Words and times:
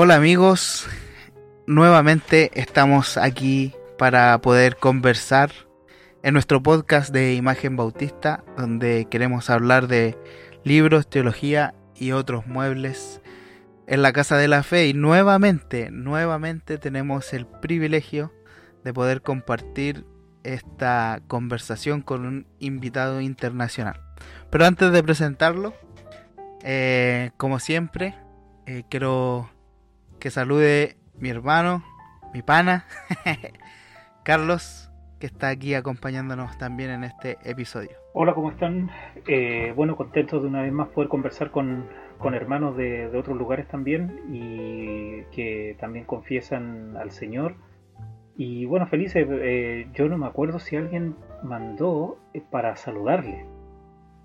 Hola 0.00 0.14
amigos, 0.14 0.86
nuevamente 1.66 2.52
estamos 2.54 3.16
aquí 3.16 3.74
para 3.98 4.40
poder 4.40 4.76
conversar 4.76 5.50
en 6.22 6.34
nuestro 6.34 6.62
podcast 6.62 7.12
de 7.12 7.34
Imagen 7.34 7.74
Bautista, 7.74 8.44
donde 8.56 9.08
queremos 9.10 9.50
hablar 9.50 9.88
de 9.88 10.16
libros, 10.62 11.10
teología 11.10 11.74
y 11.96 12.12
otros 12.12 12.46
muebles 12.46 13.20
en 13.88 14.02
la 14.02 14.12
Casa 14.12 14.36
de 14.36 14.46
la 14.46 14.62
Fe. 14.62 14.86
Y 14.86 14.94
nuevamente, 14.94 15.90
nuevamente 15.90 16.78
tenemos 16.78 17.32
el 17.32 17.48
privilegio 17.48 18.32
de 18.84 18.94
poder 18.94 19.20
compartir 19.20 20.06
esta 20.44 21.22
conversación 21.26 22.02
con 22.02 22.24
un 22.24 22.46
invitado 22.60 23.20
internacional. 23.20 24.00
Pero 24.48 24.64
antes 24.64 24.92
de 24.92 25.02
presentarlo, 25.02 25.74
eh, 26.62 27.32
como 27.36 27.58
siempre, 27.58 28.14
eh, 28.64 28.84
quiero 28.88 29.50
que 30.18 30.30
salude 30.30 30.96
mi 31.18 31.30
hermano, 31.30 31.84
mi 32.34 32.42
pana, 32.42 32.86
Carlos, 34.24 34.90
que 35.20 35.26
está 35.26 35.48
aquí 35.48 35.74
acompañándonos 35.74 36.58
también 36.58 36.90
en 36.90 37.04
este 37.04 37.38
episodio. 37.44 37.90
Hola, 38.14 38.34
¿cómo 38.34 38.50
están? 38.50 38.90
Eh, 39.26 39.72
bueno, 39.76 39.96
contentos 39.96 40.42
de 40.42 40.48
una 40.48 40.62
vez 40.62 40.72
más 40.72 40.88
poder 40.88 41.08
conversar 41.08 41.50
con, 41.50 41.86
con 42.18 42.34
hermanos 42.34 42.76
de, 42.76 43.08
de, 43.08 43.18
otros 43.18 43.36
lugares 43.36 43.68
también 43.68 44.20
y 44.30 45.22
que 45.34 45.76
también 45.78 46.04
confiesan 46.04 46.96
al 46.96 47.10
Señor. 47.10 47.54
Y 48.36 48.64
bueno, 48.66 48.86
felices, 48.86 49.26
eh, 49.28 49.88
yo 49.94 50.08
no 50.08 50.18
me 50.18 50.26
acuerdo 50.26 50.58
si 50.58 50.76
alguien 50.76 51.16
mandó 51.42 52.18
para 52.50 52.76
saludarle. 52.76 53.46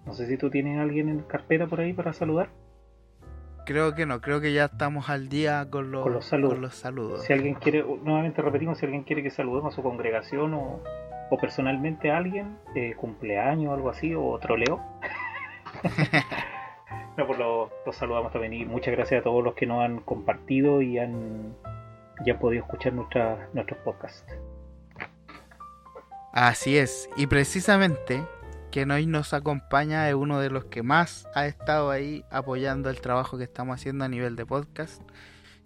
No 0.05 0.13
sé 0.13 0.27
si 0.27 0.37
tú 0.37 0.49
tienes 0.49 0.79
alguien 0.79 1.09
en 1.09 1.19
carpeta 1.21 1.67
por 1.67 1.79
ahí 1.79 1.93
para 1.93 2.13
saludar. 2.13 2.49
Creo 3.65 3.95
que 3.95 4.05
no, 4.05 4.19
creo 4.19 4.41
que 4.41 4.51
ya 4.51 4.65
estamos 4.65 5.09
al 5.09 5.29
día 5.29 5.67
con 5.69 5.91
los, 5.91 6.03
con 6.03 6.13
los, 6.13 6.25
saludos. 6.25 6.53
Con 6.53 6.61
los 6.61 6.75
saludos. 6.75 7.23
Si 7.23 7.31
alguien 7.31 7.55
quiere, 7.55 7.83
nuevamente 7.83 8.41
repetimos, 8.41 8.77
si 8.77 8.85
alguien 8.85 9.03
quiere 9.03 9.23
que 9.23 9.29
saludemos 9.29 9.73
a 9.73 9.75
su 9.75 9.81
congregación 9.81 10.53
o, 10.53 10.81
o 11.29 11.37
personalmente 11.37 12.11
a 12.11 12.17
alguien, 12.17 12.57
eh, 12.75 12.93
cumpleaños 12.95 13.71
o 13.71 13.73
algo 13.73 13.89
así, 13.89 14.13
o 14.13 14.37
troleo. 14.39 14.81
no, 17.17 17.25
pues 17.25 17.39
lo, 17.39 17.71
lo, 17.85 17.93
saludamos 17.93 18.33
también 18.33 18.53
y 18.53 18.65
muchas 18.65 18.93
gracias 18.93 19.21
a 19.21 19.23
todos 19.23 19.43
los 19.43 19.53
que 19.53 19.65
nos 19.65 19.83
han 19.83 20.01
compartido 20.01 20.81
y 20.81 20.99
han, 20.99 21.55
y 22.25 22.31
han 22.31 22.39
podido 22.39 22.63
escuchar 22.63 22.93
nuestra, 22.93 23.47
nuestros 23.53 23.79
podcasts. 23.79 24.25
Así 26.33 26.77
es, 26.77 27.09
y 27.15 27.27
precisamente 27.27 28.23
quien 28.73 28.89
hoy 28.89 29.05
nos 29.05 29.35
acompaña 29.35 30.09
es 30.09 30.15
uno 30.15 30.39
de 30.39 30.49
los 30.49 30.65
que 30.65 30.81
más 30.81 31.29
ha 31.35 31.45
estado 31.45 31.91
ahí 31.91 32.25
apoyando 32.31 32.89
el 32.89 33.01
trabajo 33.01 33.37
que 33.37 33.43
estamos 33.43 33.75
haciendo 33.75 34.03
a 34.03 34.07
nivel 34.07 34.35
de 34.35 34.47
podcast 34.47 34.99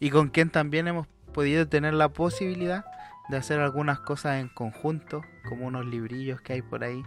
y 0.01 0.09
con 0.09 0.27
quien 0.27 0.49
también 0.49 0.89
hemos 0.89 1.07
podido 1.33 1.69
tener 1.69 1.93
la 1.93 2.09
posibilidad 2.09 2.83
de 3.29 3.37
hacer 3.37 3.61
algunas 3.61 4.01
cosas 4.01 4.41
en 4.41 4.49
conjunto, 4.49 5.21
como 5.47 5.67
unos 5.67 5.85
librillos 5.85 6.41
que 6.41 6.51
hay 6.51 6.61
por 6.61 6.83
ahí 6.83 7.01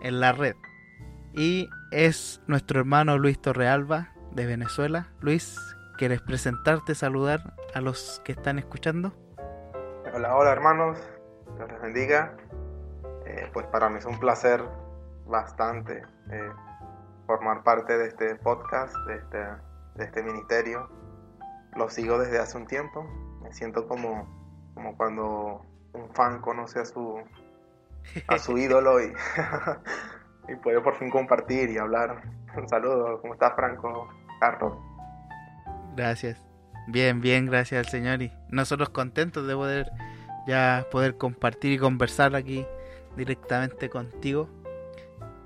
en 0.00 0.18
la 0.18 0.32
red. 0.32 0.56
Y 1.34 1.68
es 1.90 2.40
nuestro 2.46 2.80
hermano 2.80 3.18
Luis 3.18 3.38
Torrealba 3.38 4.14
de 4.32 4.46
Venezuela. 4.46 5.08
Luis, 5.20 5.58
¿quieres 5.98 6.22
presentarte, 6.22 6.94
saludar 6.94 7.52
a 7.74 7.82
los 7.82 8.22
que 8.24 8.32
están 8.32 8.58
escuchando? 8.58 9.12
Hola, 10.14 10.36
hola 10.36 10.52
hermanos, 10.52 10.96
Dios 11.58 11.70
les 11.70 11.82
bendiga. 11.82 12.34
Eh, 13.26 13.50
pues 13.52 13.66
para 13.66 13.90
mí 13.90 13.98
es 13.98 14.06
un 14.06 14.18
placer 14.18 14.62
bastante 15.26 16.02
eh, 16.30 16.50
formar 17.26 17.62
parte 17.62 17.96
de 17.96 18.08
este 18.08 18.34
podcast, 18.36 18.94
de 19.06 19.16
este, 19.16 19.38
de 19.94 20.04
este 20.04 20.22
ministerio. 20.22 20.88
Lo 21.76 21.88
sigo 21.88 22.18
desde 22.18 22.38
hace 22.38 22.56
un 22.56 22.66
tiempo. 22.66 23.04
Me 23.42 23.52
siento 23.52 23.86
como, 23.88 24.72
como 24.74 24.96
cuando 24.96 25.64
un 25.92 26.14
fan 26.14 26.40
conoce 26.40 26.80
a 26.80 26.84
su, 26.84 27.22
a 28.28 28.38
su 28.38 28.58
ídolo 28.58 29.00
y, 29.00 29.12
y 30.48 30.56
puede 30.56 30.80
por 30.80 30.96
fin 30.96 31.10
compartir 31.10 31.70
y 31.70 31.78
hablar. 31.78 32.22
Un 32.56 32.68
saludo, 32.68 33.20
¿cómo 33.20 33.34
estás 33.34 33.54
Franco? 33.54 34.08
Carlos. 34.40 34.74
Gracias. 35.96 36.38
Bien, 36.86 37.20
bien, 37.20 37.46
gracias 37.46 37.86
al 37.86 37.90
Señor 37.90 38.22
y 38.22 38.32
nosotros 38.50 38.90
contentos 38.90 39.46
de 39.46 39.54
poder 39.54 39.90
ya 40.46 40.86
poder 40.90 41.16
compartir 41.16 41.72
y 41.72 41.78
conversar 41.78 42.34
aquí 42.34 42.66
directamente 43.16 43.88
contigo. 43.88 44.48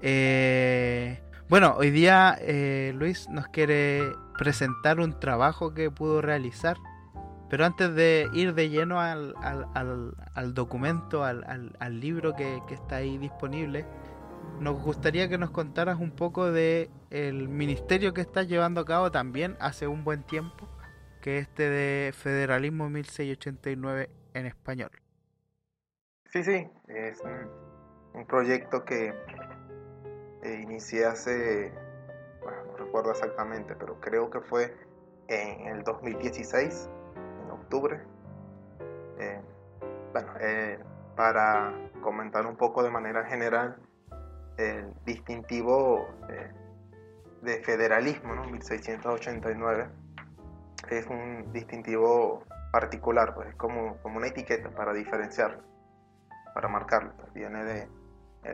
Eh, 0.00 1.20
bueno, 1.48 1.74
hoy 1.76 1.90
día 1.90 2.36
eh, 2.40 2.92
Luis 2.94 3.28
nos 3.28 3.48
quiere 3.48 4.12
presentar 4.36 5.00
un 5.00 5.18
trabajo 5.18 5.74
que 5.74 5.90
pudo 5.90 6.22
realizar, 6.22 6.76
pero 7.50 7.64
antes 7.64 7.94
de 7.94 8.28
ir 8.34 8.54
de 8.54 8.68
lleno 8.68 9.00
al, 9.00 9.34
al, 9.42 9.66
al, 9.74 10.14
al 10.34 10.54
documento, 10.54 11.24
al, 11.24 12.00
libro 12.00 12.34
que, 12.34 12.60
está 12.70 12.96
ahí 12.96 13.18
disponible, 13.18 13.86
nos 14.60 14.80
gustaría 14.82 15.28
que 15.28 15.38
nos 15.38 15.50
contaras 15.50 15.98
un 15.98 16.10
poco 16.10 16.52
de 16.52 16.90
el 17.10 17.48
ministerio 17.48 18.12
que 18.12 18.20
estás 18.20 18.46
llevando 18.46 18.82
a 18.82 18.84
cabo 18.84 19.10
también 19.10 19.56
hace 19.60 19.86
un 19.86 20.04
buen 20.04 20.22
tiempo, 20.22 20.68
que 21.22 21.38
es 21.38 21.48
este 21.48 21.68
de 21.68 22.12
Federalismo 22.12 22.88
1689 22.90 24.10
en 24.34 24.46
español. 24.46 24.90
Sí, 26.26 26.44
sí, 26.44 26.68
es 26.88 27.22
un 28.12 28.26
proyecto 28.26 28.84
que 28.84 29.14
eh, 30.42 30.60
inicié 30.62 31.04
hace, 31.06 31.72
no 32.42 32.76
recuerdo 32.76 33.10
exactamente, 33.10 33.74
pero 33.74 34.00
creo 34.00 34.30
que 34.30 34.40
fue 34.40 34.74
en 35.26 35.66
el 35.66 35.82
2016, 35.82 36.88
en 37.16 37.50
octubre. 37.50 38.00
Eh, 39.18 39.40
bueno, 40.12 40.32
eh, 40.40 40.78
para 41.16 41.74
comentar 42.00 42.46
un 42.46 42.56
poco 42.56 42.82
de 42.82 42.90
manera 42.90 43.24
general 43.24 43.76
el 44.56 44.92
distintivo 45.04 46.08
de 47.42 47.62
federalismo, 47.62 48.34
¿no? 48.34 48.44
1689, 48.44 49.88
es 50.90 51.06
un 51.06 51.52
distintivo 51.52 52.42
particular, 52.72 53.34
pues 53.34 53.48
es 53.48 53.54
como, 53.56 53.96
como 53.98 54.18
una 54.18 54.28
etiqueta 54.28 54.70
para 54.70 54.92
diferenciarlo, 54.92 55.62
para 56.54 56.68
marcarlo. 56.68 57.12
Pues 57.16 57.32
viene 57.32 57.64
de 57.64 57.88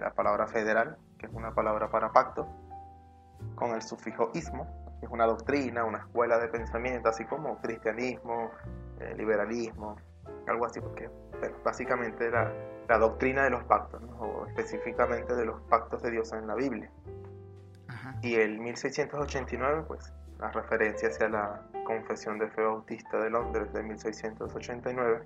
la 0.01 0.13
palabra 0.13 0.47
federal, 0.47 0.99
que 1.25 1.31
es 1.31 1.37
una 1.37 1.55
palabra 1.55 1.91
para 1.91 2.13
pacto, 2.13 2.47
con 3.55 3.71
el 3.71 3.83
sufijo 3.83 4.31
ismo, 4.35 4.67
que 5.01 5.07
es 5.07 5.13
una 5.13 5.25
doctrina, 5.27 5.85
una 5.85 5.99
escuela 5.99 6.39
de 6.39 6.49
pensamiento, 6.49 7.09
así 7.09 7.25
como 7.25 7.59
cristianismo, 7.61 8.51
eh, 9.01 9.15
liberalismo, 9.17 9.97
algo 10.47 10.67
así, 10.67 10.81
porque 10.81 11.09
bueno, 11.39 11.57
básicamente 11.65 12.31
la, 12.31 12.53
la, 12.89 12.99
doctrina 12.99 13.45
de 13.45 13.51
los 13.51 13.65
pactos, 13.65 14.03
¿no? 14.03 14.17
o 14.17 14.47
específicamente 14.47 15.35
de 15.35 15.47
los 15.47 15.61
pactos 15.63 16.03
de 16.03 16.11
Dios 16.11 16.33
en 16.33 16.47
la 16.47 16.55
Biblia. 16.55 16.91
Ajá. 17.89 18.17
Y 18.23 18.35
el 18.35 18.59
1689, 18.59 19.85
pues 19.87 20.13
la 20.39 20.51
referencia 20.51 21.09
hacia 21.09 21.29
la 21.29 21.63
Confesión 21.87 22.39
de 22.39 22.49
Fe 22.49 22.63
Bautista 22.63 23.19
de 23.19 23.31
Londres 23.31 23.73
de 23.73 23.83
1689, 23.83 25.23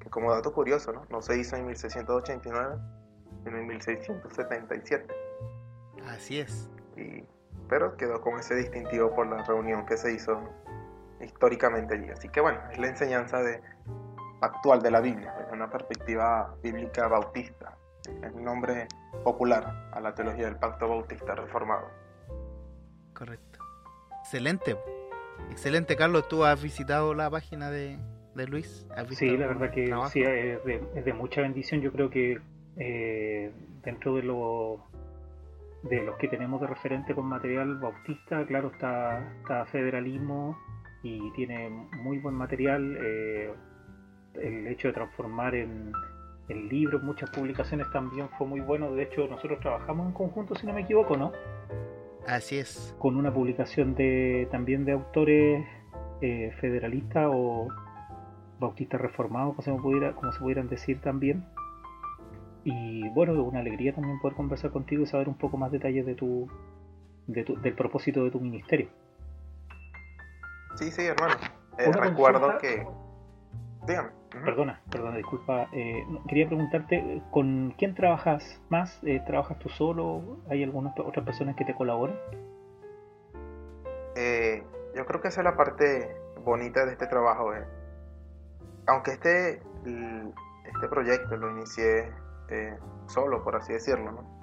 que 0.00 0.10
como 0.10 0.30
dato 0.30 0.52
curioso, 0.52 0.92
¿no? 0.92 1.06
no 1.08 1.22
se 1.22 1.38
hizo 1.38 1.56
en 1.56 1.66
1689, 1.66 2.76
en 3.46 3.66
1677. 3.66 5.06
Así 6.06 6.40
es. 6.40 6.70
Y, 6.96 7.24
pero 7.68 7.96
quedó 7.96 8.20
con 8.20 8.38
ese 8.38 8.54
distintivo 8.54 9.14
por 9.14 9.26
la 9.26 9.42
reunión 9.42 9.86
que 9.86 9.96
se 9.96 10.12
hizo 10.12 10.40
históricamente 11.20 11.94
allí. 11.94 12.10
Así 12.10 12.28
que 12.28 12.40
bueno, 12.40 12.60
es 12.70 12.78
la 12.78 12.88
enseñanza 12.88 13.42
de, 13.42 13.60
actual 14.40 14.82
de 14.82 14.90
la 14.90 15.00
Biblia, 15.00 15.34
desde 15.38 15.52
una 15.52 15.70
perspectiva 15.70 16.54
bíblica 16.62 17.08
bautista. 17.08 17.76
Es 18.22 18.32
un 18.34 18.44
nombre 18.44 18.86
popular 19.22 19.88
a 19.92 20.00
la 20.00 20.14
teología 20.14 20.44
del 20.44 20.56
pacto 20.56 20.88
bautista 20.88 21.34
reformado. 21.34 21.88
Correcto. 23.14 23.60
Excelente. 24.20 24.76
Excelente, 25.50 25.96
Carlos. 25.96 26.28
¿Tú 26.28 26.44
has 26.44 26.62
visitado 26.62 27.14
la 27.14 27.30
página 27.30 27.70
de, 27.70 27.98
de 28.34 28.46
Luis? 28.46 28.86
sí, 29.10 29.36
la 29.36 29.46
verdad 29.46 29.70
que 29.70 29.86
sí, 30.10 30.22
es 30.22 30.64
de, 30.64 30.86
es 30.94 31.04
de 31.04 31.12
mucha 31.12 31.40
bendición. 31.40 31.80
Yo 31.80 31.92
creo 31.92 32.10
que 32.10 32.40
eh, 32.76 33.52
dentro 33.82 34.14
de 34.16 34.22
lo 34.22 34.80
de 35.82 36.02
los 36.02 36.16
que 36.16 36.28
tenemos 36.28 36.60
de 36.62 36.66
referente 36.66 37.14
con 37.14 37.26
material 37.26 37.76
bautista, 37.76 38.46
claro, 38.46 38.70
está, 38.72 39.22
está 39.40 39.66
federalismo 39.66 40.58
y 41.02 41.30
tiene 41.32 41.68
muy 42.02 42.18
buen 42.18 42.34
material. 42.34 42.96
Eh, 43.00 43.52
el 44.40 44.66
hecho 44.66 44.88
de 44.88 44.94
transformar 44.94 45.54
en, 45.54 45.92
en 46.48 46.68
libros, 46.68 47.02
muchas 47.02 47.30
publicaciones 47.30 47.90
también 47.90 48.28
fue 48.38 48.46
muy 48.46 48.60
bueno. 48.60 48.92
De 48.92 49.02
hecho, 49.02 49.26
nosotros 49.28 49.60
trabajamos 49.60 50.06
en 50.06 50.12
conjunto, 50.12 50.54
si 50.54 50.66
no 50.66 50.72
me 50.72 50.80
equivoco, 50.80 51.16
¿no? 51.16 51.32
Así 52.26 52.58
es. 52.58 52.94
Con 52.98 53.16
una 53.16 53.32
publicación 53.32 53.94
de 53.94 54.48
también 54.50 54.84
de 54.84 54.92
autores 54.92 55.66
eh, 56.20 56.52
federalistas 56.60 57.28
o 57.30 57.68
bautistas 58.58 59.00
reformados, 59.00 59.54
como 59.54 59.62
se, 59.62 59.72
pudiera, 59.82 60.14
como 60.14 60.32
se 60.32 60.38
pudieran 60.38 60.68
decir 60.68 61.00
también. 61.00 61.44
Y 62.64 63.08
bueno, 63.10 63.34
una 63.42 63.60
alegría 63.60 63.94
también 63.94 64.18
poder 64.20 64.36
conversar 64.36 64.70
contigo 64.70 65.02
y 65.02 65.06
saber 65.06 65.28
un 65.28 65.36
poco 65.36 65.58
más 65.58 65.70
detalles 65.70 66.06
de 66.06 66.14
tu, 66.14 66.48
de 67.26 67.44
tu 67.44 67.60
del 67.60 67.74
propósito 67.74 68.24
de 68.24 68.30
tu 68.30 68.40
ministerio. 68.40 68.88
Sí, 70.76 70.90
sí, 70.90 71.02
hermano. 71.02 71.34
Eh, 71.78 71.92
recuerdo 71.92 72.58
que... 72.58 72.86
Dígame. 73.86 74.10
Perdona, 74.30 74.80
perdona, 74.90 75.16
disculpa. 75.18 75.68
Eh, 75.72 76.04
quería 76.26 76.46
preguntarte, 76.46 77.22
¿con 77.30 77.74
quién 77.78 77.94
trabajas 77.94 78.60
más? 78.70 78.98
Eh, 79.04 79.22
¿Trabajas 79.26 79.58
tú 79.58 79.68
solo? 79.68 80.38
¿Hay 80.48 80.62
algunas 80.62 80.98
otras 80.98 81.24
personas 81.24 81.54
que 81.56 81.64
te 81.64 81.74
colaboran? 81.74 82.16
yo 84.96 85.06
creo 85.06 85.20
que 85.20 85.26
esa 85.26 85.40
es 85.40 85.44
la 85.44 85.56
parte 85.56 86.16
bonita 86.44 86.86
de 86.86 86.92
este 86.92 87.08
trabajo. 87.08 87.52
Aunque 88.86 89.10
este, 89.10 89.54
este 89.54 90.88
proyecto 90.88 91.36
lo 91.36 91.50
inicié 91.50 92.12
solo, 93.06 93.42
por 93.42 93.56
así 93.56 93.72
decirlo, 93.72 94.12
¿no? 94.12 94.34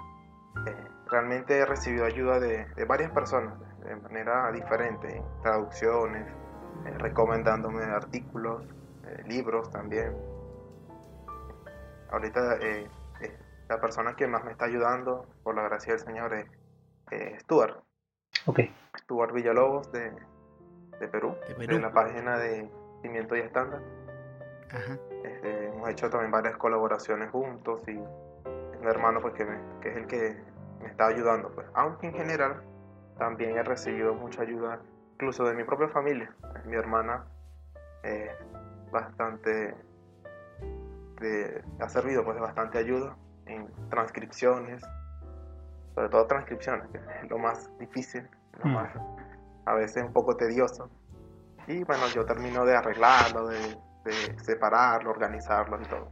realmente 1.12 1.58
he 1.58 1.66
recibido 1.66 2.06
ayuda 2.06 2.40
de, 2.40 2.66
varias 2.86 3.12
personas 3.12 3.60
de 3.84 3.96
manera 3.98 4.52
diferente, 4.52 5.22
traducciones, 5.44 6.26
eh, 6.86 6.98
recomendándome 6.98 7.84
artículos, 7.84 8.64
eh, 9.06 9.24
libros 9.28 9.70
también. 9.70 10.16
Ahorita 12.12 12.58
eh, 12.62 12.90
la 13.70 13.80
persona 13.80 14.16
que 14.16 14.28
más 14.28 14.44
me 14.46 14.52
está 14.52 14.66
ayudando, 14.66 15.28
por 15.44 15.56
la 15.56 15.64
gracia 15.64 15.94
del 15.94 16.02
Señor, 16.02 16.34
es 16.34 17.42
Stuart. 17.42 17.84
Okay. 18.46 18.74
Stuart 18.98 19.34
Villalobos 19.34 19.92
de, 19.92 20.12
Perú, 21.12 21.36
de, 21.58 21.80
la 21.80 21.92
página 21.92 22.38
de 22.38 22.70
Pimiento 23.02 23.36
y 23.36 23.40
Estándar. 23.40 23.82
Este, 25.24 25.61
hemos 25.82 25.94
hecho 25.94 26.10
también 26.10 26.32
varias 26.32 26.58
colaboraciones 26.58 27.32
juntos 27.32 27.82
y 27.88 27.94
mi 27.94 28.88
hermano 28.88 29.20
pues 29.20 29.34
que, 29.34 29.46
que 29.82 29.90
es 29.90 29.98
el 29.98 30.08
que 30.08 30.38
me 30.80 30.90
está 30.90 31.08
ayudando 31.08 31.52
pues 31.54 31.68
aunque 31.74 32.08
en 32.08 32.14
general 32.14 32.62
también 33.18 33.58
he 33.58 33.64
recibido 33.64 34.14
mucha 34.14 34.44
ayuda 34.44 34.80
incluso 35.14 35.44
de 35.44 35.54
mi 35.54 35.64
propia 35.64 35.88
familia. 35.90 36.34
Mi 36.66 36.76
hermana 36.76 37.26
eh, 38.04 38.32
bastante 38.92 39.76
ha 41.80 41.90
servido 41.90 42.24
pues 42.24 42.36
de 42.36 42.42
bastante 42.42 42.80
ayuda 42.80 43.16
en 43.46 43.68
transcripciones, 43.90 44.82
sobre 45.94 46.10
todo 46.10 46.26
transcripciones, 46.26 46.88
que 46.90 46.98
es 46.98 47.30
lo 47.30 47.38
más 47.38 47.70
difícil, 47.78 48.28
lo 48.64 48.70
mm. 48.72 48.74
más 48.74 48.90
a 49.66 49.74
veces 49.76 50.04
un 50.04 50.14
poco 50.14 50.36
tedioso. 50.36 50.90
Y 51.68 51.84
bueno, 51.84 52.08
yo 52.16 52.26
termino 52.26 52.66
de 52.66 52.76
arreglarlo, 52.76 53.48
de, 53.48 53.78
separarlo, 54.42 55.12
organizarlo 55.12 55.82
y 55.82 55.86
todo. 55.86 56.12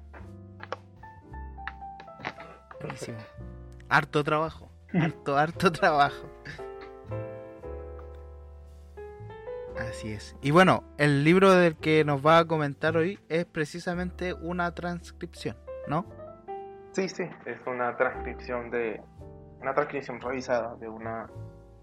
Harto 3.90 4.24
trabajo, 4.24 4.70
harto, 4.94 5.38
harto 5.38 5.72
trabajo. 5.72 6.28
Así 9.78 10.12
es. 10.12 10.36
Y 10.42 10.52
bueno, 10.52 10.84
el 10.98 11.24
libro 11.24 11.52
del 11.52 11.76
que 11.76 12.04
nos 12.04 12.26
va 12.26 12.40
a 12.40 12.46
comentar 12.46 12.98
hoy 12.98 13.20
es 13.30 13.46
precisamente 13.46 14.34
una 14.34 14.74
transcripción, 14.76 15.56
¿no? 15.88 16.06
Sí, 16.92 17.08
sí, 17.08 17.24
es 17.46 17.58
una 17.66 17.96
transcripción 17.96 18.70
de 18.70 19.02
una 19.62 19.74
transcripción 19.74 20.22
revisada 20.22 20.76
de 20.76 20.90
una 20.90 21.30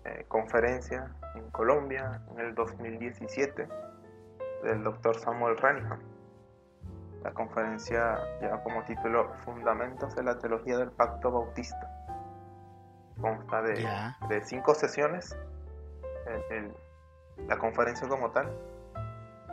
eh, 0.04 0.24
conferencia 0.28 1.14
en 1.34 1.50
Colombia 1.50 2.22
en 2.32 2.40
el 2.40 2.54
2017 2.54 3.68
del 4.62 4.82
doctor 4.82 5.18
Samuel 5.18 5.56
Renihan. 5.56 6.00
La 7.22 7.32
conferencia 7.32 8.18
lleva 8.40 8.62
como 8.62 8.84
título 8.84 9.32
Fundamentos 9.44 10.14
de 10.14 10.22
la 10.22 10.38
Teología 10.38 10.78
del 10.78 10.90
Pacto 10.90 11.30
Bautista. 11.30 11.90
Consta 13.20 13.62
de, 13.62 13.88
de 14.28 14.44
cinco 14.44 14.74
sesiones. 14.74 15.36
el, 16.50 16.72
la 17.48 17.58
conferencia 17.58 18.08
como 18.08 18.30
tal, 18.30 18.50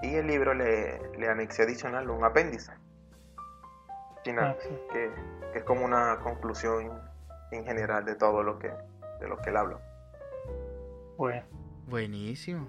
y 0.01 0.15
el 0.15 0.27
libro 0.27 0.53
le, 0.53 0.99
le 1.17 1.29
anexé 1.29 1.63
adicional 1.63 2.09
un 2.09 2.23
apéndice 2.23 2.71
final, 4.23 4.57
ah, 4.57 4.91
que, 4.91 5.11
es 5.55 5.63
como 5.63 5.85
una 5.85 6.19
conclusión 6.19 7.01
en 7.51 7.65
general 7.65 8.05
de 8.05 8.15
todo 8.15 8.41
lo 8.41 8.57
que, 8.57 8.71
de 9.19 9.27
lo 9.27 9.37
que 9.37 9.49
él 9.49 9.57
habla. 9.57 9.79
Bueno. 11.17 11.43
Buenísimo. 11.87 12.67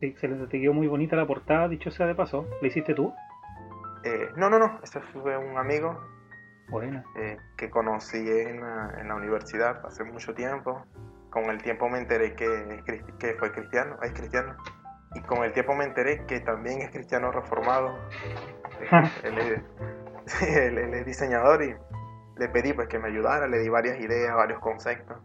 Excelente, 0.00 0.46
te 0.46 0.60
quedó 0.60 0.72
muy 0.72 0.86
bonita 0.86 1.16
la 1.16 1.26
portada, 1.26 1.68
dicho 1.68 1.90
sea 1.90 2.06
de 2.06 2.14
paso. 2.14 2.46
¿La 2.60 2.68
hiciste 2.68 2.94
tú? 2.94 3.12
Eh, 4.04 4.28
no, 4.36 4.48
no, 4.48 4.58
no, 4.58 4.78
este 4.82 5.00
fue 5.00 5.36
un 5.36 5.58
amigo 5.58 6.00
bueno. 6.68 7.02
Eh, 7.16 7.36
que 7.56 7.70
conocí 7.70 8.18
en 8.18 8.60
la, 8.60 8.94
en 9.00 9.08
la 9.08 9.14
universidad 9.14 9.84
hace 9.84 10.04
mucho 10.04 10.34
tiempo 10.34 10.84
con 11.30 11.44
el 11.50 11.62
tiempo 11.62 11.88
me 11.88 11.98
enteré 11.98 12.34
que, 12.34 12.82
que 13.18 13.34
fue 13.34 13.52
cristiano, 13.52 13.98
es 14.02 14.12
cristiano. 14.12 14.56
Y 15.14 15.20
con 15.22 15.44
el 15.44 15.52
tiempo 15.52 15.74
me 15.74 15.84
enteré 15.84 16.24
que 16.26 16.40
también 16.40 16.80
es 16.80 16.90
cristiano 16.90 17.30
reformado. 17.30 17.98
él, 19.22 20.78
es, 20.94 21.06
diseñador 21.06 21.62
y 21.62 21.74
le 22.36 22.48
pedí 22.48 22.72
pues 22.72 22.88
que 22.88 22.98
me 22.98 23.08
ayudara, 23.08 23.46
le 23.46 23.58
di 23.58 23.68
varias 23.68 23.98
ideas, 24.00 24.34
varios 24.34 24.60
conceptos. 24.60 25.18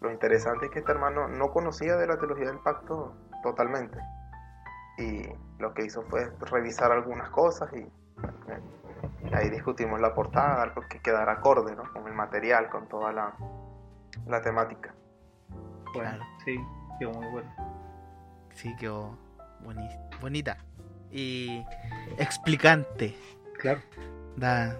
Lo 0.00 0.12
interesante 0.12 0.66
es 0.66 0.72
que 0.72 0.78
este 0.78 0.92
hermano 0.92 1.28
no 1.28 1.50
conocía 1.50 1.96
de 1.96 2.06
la 2.06 2.18
teología 2.18 2.46
del 2.46 2.60
pacto 2.60 3.14
totalmente. 3.42 3.98
Y 4.98 5.22
lo 5.58 5.72
que 5.74 5.84
hizo 5.84 6.02
fue 6.02 6.30
revisar 6.40 6.90
algunas 6.92 7.30
cosas 7.30 7.72
y 7.72 7.78
eh, 7.80 9.32
ahí 9.32 9.50
discutimos 9.50 10.00
la 10.00 10.14
portada, 10.14 10.62
algo 10.62 10.82
que 10.88 11.00
quedara 11.00 11.32
acorde 11.32 11.74
¿no? 11.76 11.84
con 11.92 12.06
el 12.06 12.14
material, 12.14 12.68
con 12.68 12.88
toda 12.88 13.12
la, 13.12 13.34
la 14.26 14.42
temática. 14.42 14.94
Bueno, 15.94 16.24
sí, 16.44 16.58
quedó 16.98 17.12
muy 17.12 17.26
bueno. 17.30 17.50
Sí, 18.54 18.74
quedó 18.76 19.16
bonita. 20.20 20.58
Y 21.10 21.64
explicante. 22.18 23.16
Claro. 23.58 23.80
Da. 24.36 24.76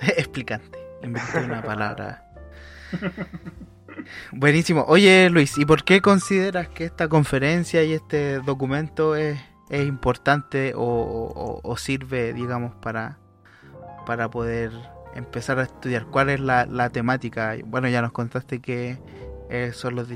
explicante. 0.00 0.78
Inventé 1.02 1.44
una 1.44 1.62
palabra. 1.62 2.24
Buenísimo. 4.32 4.84
Oye, 4.88 5.30
Luis, 5.30 5.58
¿y 5.58 5.64
por 5.64 5.84
qué 5.84 6.00
consideras 6.00 6.68
que 6.68 6.84
esta 6.84 7.08
conferencia 7.08 7.82
y 7.84 7.92
este 7.92 8.40
documento 8.40 9.16
es, 9.16 9.38
es 9.70 9.86
importante 9.86 10.72
o, 10.76 11.74
sirve, 11.78 12.32
digamos, 12.32 12.74
para, 12.76 13.18
para 14.06 14.30
poder 14.30 14.72
empezar 15.14 15.58
a 15.58 15.62
estudiar? 15.62 16.06
¿Cuál 16.06 16.30
es 16.30 16.40
la, 16.40 16.66
la 16.66 16.90
temática? 16.90 17.56
Bueno, 17.64 17.88
ya 17.88 18.02
nos 18.02 18.12
contaste 18.12 18.60
que 18.60 18.98
eh, 19.50 19.72
son 19.72 19.94
los, 19.94 20.08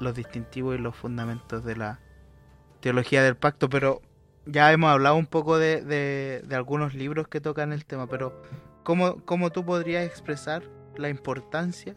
los 0.00 0.14
distintivos 0.14 0.78
y 0.78 0.78
los 0.78 0.96
fundamentos 0.96 1.64
de 1.64 1.76
la 1.76 2.00
teología 2.80 3.22
del 3.22 3.36
pacto, 3.36 3.68
pero 3.68 4.00
ya 4.46 4.72
hemos 4.72 4.90
hablado 4.90 5.16
un 5.16 5.26
poco 5.26 5.58
de, 5.58 5.82
de, 5.82 6.54
algunos 6.54 6.94
libros 6.94 7.28
que 7.28 7.40
tocan 7.40 7.72
el 7.72 7.84
tema, 7.84 8.06
pero 8.06 8.42
¿cómo, 8.82 9.24
¿cómo, 9.24 9.50
tú 9.50 9.64
podrías 9.64 10.04
expresar 10.04 10.62
la 10.96 11.08
importancia 11.08 11.94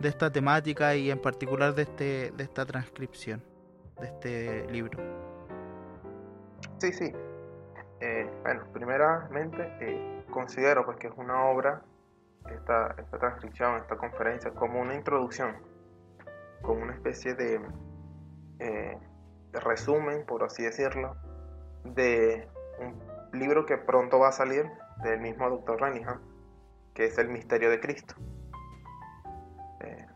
de 0.00 0.08
esta 0.08 0.30
temática 0.30 0.94
y 0.94 1.10
en 1.10 1.20
particular 1.20 1.74
de, 1.74 1.82
este, 1.82 2.30
de 2.32 2.44
esta 2.44 2.66
transcripción 2.66 3.42
de 4.00 4.06
este 4.06 4.66
libro? 4.70 4.98
Sí, 6.78 6.92
sí. 6.92 7.12
Eh, 8.00 8.30
bueno, 8.42 8.64
primeramente 8.72 9.76
eh, 9.80 10.24
considero 10.30 10.84
pues 10.84 10.98
que 10.98 11.06
es 11.06 11.14
una 11.16 11.44
obra, 11.44 11.82
esta, 12.50 12.94
esta 12.98 13.18
transcripción, 13.18 13.76
esta 13.76 13.96
conferencia, 13.96 14.50
como 14.50 14.80
una 14.80 14.94
introducción 14.94 15.56
como 16.64 16.82
una 16.82 16.94
especie 16.94 17.34
de, 17.34 17.60
eh, 18.58 18.98
resumen, 19.52 20.24
por 20.26 20.42
así 20.42 20.64
decirlo, 20.64 21.16
de 21.84 22.48
un 22.80 23.38
libro 23.38 23.66
que 23.66 23.76
pronto 23.76 24.18
va 24.18 24.28
a 24.28 24.32
salir 24.32 24.68
del 25.02 25.20
mismo 25.20 25.48
Dr. 25.48 25.80
Renihan, 25.80 26.20
que 26.94 27.04
es 27.04 27.18
El 27.18 27.28
Misterio 27.28 27.70
de 27.70 27.78
Cristo. 27.78 28.14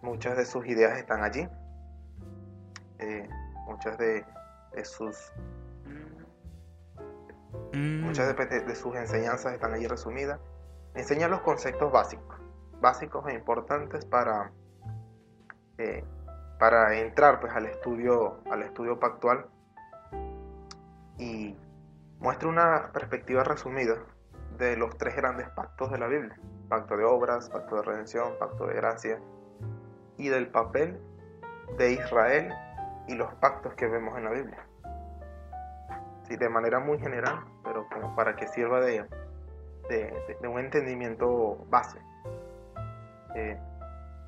Eh, 0.02 0.06
muchas 0.06 0.36
de 0.36 0.44
sus 0.44 0.66
ideas 0.66 0.98
están 0.98 1.22
allí, 1.22 1.48
eh, 2.98 3.28
muchas 3.66 3.96
de, 3.98 4.24
sus 4.84 5.32
mm. 7.72 8.00
muchas 8.02 8.36
de, 8.36 8.74
sus 8.74 8.94
enseñanzas 8.96 9.52
están 9.52 9.74
allí 9.74 9.86
resumidas. 9.86 10.40
Enseña 10.94 11.28
los 11.28 11.40
conceptos 11.40 11.92
básicos, 11.92 12.40
básicos 12.80 13.26
e 13.28 13.34
importantes 13.34 14.04
para 14.04 14.52
para 16.58 16.98
entrar 16.98 17.40
pues 17.40 17.52
al 17.54 17.66
estudio, 17.66 18.40
al 18.50 18.62
estudio 18.62 18.98
pactual 18.98 19.46
y 21.16 21.56
muestra 22.18 22.48
una 22.48 22.90
perspectiva 22.92 23.44
resumida 23.44 23.94
de 24.58 24.76
los 24.76 24.96
tres 24.98 25.14
grandes 25.14 25.48
pactos 25.50 25.90
de 25.92 25.98
la 25.98 26.08
Biblia, 26.08 26.36
pacto 26.68 26.96
de 26.96 27.04
obras, 27.04 27.48
pacto 27.48 27.76
de 27.76 27.82
redención, 27.82 28.34
pacto 28.40 28.66
de 28.66 28.74
gracia, 28.74 29.20
y 30.18 30.28
del 30.28 30.48
papel 30.48 31.00
de 31.78 31.92
Israel 31.92 32.52
y 33.06 33.14
los 33.14 33.32
pactos 33.36 33.74
que 33.74 33.86
vemos 33.86 34.16
en 34.18 34.24
la 34.24 34.30
Biblia. 34.30 34.66
Sí, 36.24 36.36
de 36.36 36.48
manera 36.48 36.80
muy 36.80 36.98
general, 36.98 37.40
pero 37.64 37.88
como 37.88 38.14
para 38.14 38.36
que 38.36 38.46
sirva 38.48 38.80
de, 38.80 39.06
un 40.46 40.58
entendimiento 40.58 41.64
base. 41.70 41.98
Eh, 43.34 43.58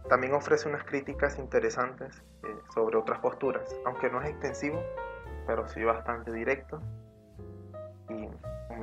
también 0.09 0.33
ofrece 0.33 0.69
unas 0.69 0.85
críticas 0.85 1.39
interesantes 1.39 2.25
eh, 2.43 2.57
sobre 2.73 2.97
otras 2.97 3.19
posturas, 3.19 3.77
aunque 3.85 4.09
no 4.09 4.23
es 4.23 4.31
extensivo, 4.31 4.83
pero 5.47 5.69
sí 5.69 5.85
bastante 5.85 6.33
directo. 6.33 6.81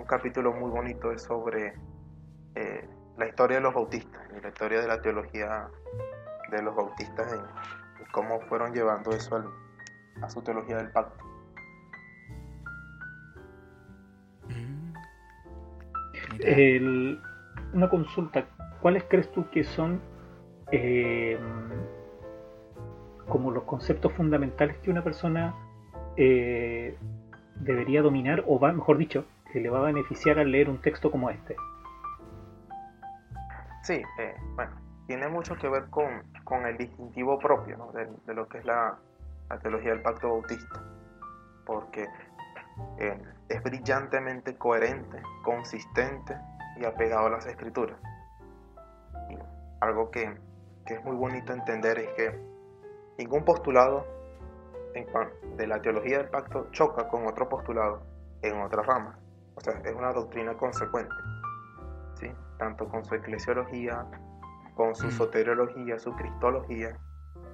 capítulo 0.08 0.54
muy 0.54 0.72
bonito 0.72 1.12
es 1.12 1.24
sobre 1.24 1.74
eh, 2.56 2.90
la 3.18 3.28
historia 3.28 3.58
de 3.58 3.64
los 3.64 3.74
bautistas 3.74 4.22
y 4.38 4.40
la 4.40 4.48
historia 4.48 4.80
de 4.80 4.88
la 4.88 5.02
teología 5.02 5.70
de 6.52 6.62
los 6.62 6.76
bautistas 6.76 7.34
y 7.34 8.12
cómo 8.12 8.40
fueron 8.42 8.74
llevando 8.74 9.12
eso 9.12 9.44
a 10.22 10.30
su 10.30 10.42
teología 10.42 10.78
del 10.78 10.92
pacto. 10.92 11.24
Mm. 14.50 14.94
una 17.74 17.90
consulta, 17.90 18.46
¿cuáles 18.82 19.04
crees 19.10 19.32
tú 19.32 19.50
que 19.50 19.64
son 19.64 20.02
eh, 20.72 21.38
como 23.28 23.52
los 23.52 23.64
conceptos 23.64 24.14
fundamentales 24.14 24.78
que 24.78 24.90
una 24.90 25.04
persona 25.04 25.56
eh, 26.16 26.98
debería 27.56 28.02
dominar 28.02 28.44
o 28.48 28.60
va, 28.60 28.72
mejor 28.72 28.98
dicho, 28.98 29.26
que 29.52 29.60
le 29.60 29.70
va 29.70 29.80
a 29.80 29.84
beneficiar 29.84 30.40
al 30.40 30.52
leer 30.52 30.70
un 30.70 30.82
texto 30.82 31.12
como 31.12 31.30
este? 31.30 31.56
Sí, 33.84 34.02
eh, 34.20 34.36
bueno, 34.56 34.87
tiene 35.08 35.30
mucho 35.30 35.56
que 35.56 35.70
ver 35.70 35.90
con, 35.90 36.66
el 36.66 36.78
distintivo 36.78 37.40
propio 37.40 37.92
de, 37.94 38.34
lo 38.34 38.48
que 38.48 38.60
es 38.60 38.66
la, 38.66 38.98
teología 39.62 39.92
del 39.92 40.02
pacto 40.02 40.28
bautista, 40.30 40.84
porque 41.66 42.08
eh, 43.00 43.18
es 43.48 43.64
brillantemente 43.64 44.58
coherente, 44.58 45.22
consistente 45.44 46.38
y 46.76 46.86
apegado 46.86 47.28
a 47.28 47.30
las 47.30 47.46
escrituras. 47.46 47.98
algo 49.80 50.12
que, 50.12 50.38
que 50.86 50.96
es 50.96 51.04
muy 51.04 51.16
bonito 51.16 51.54
entender 51.54 51.98
es 52.00 52.10
que 52.10 52.40
ningún 53.18 53.46
postulado 53.46 54.06
de 55.56 55.68
la 55.68 55.82
teología 55.82 56.18
del 56.18 56.30
pacto 56.30 56.68
choca 56.72 57.08
con 57.08 57.28
otro 57.28 57.48
postulado 57.48 58.02
en 58.42 58.60
otra 58.62 58.82
rama. 58.84 59.18
O 59.56 59.62
sea, 59.62 59.74
es 59.84 59.96
una 59.96 60.12
doctrina 60.12 60.56
consecuente, 60.56 61.14
¿sí? 62.16 62.32
tanto 62.58 62.88
con 62.88 63.06
su 63.06 63.16
eclesiología, 63.16 64.06
con 64.78 64.96
su 64.96 65.08
mm. 65.08 65.12
soteriología, 65.12 66.00
su 66.00 66.16
cristología. 66.16 66.98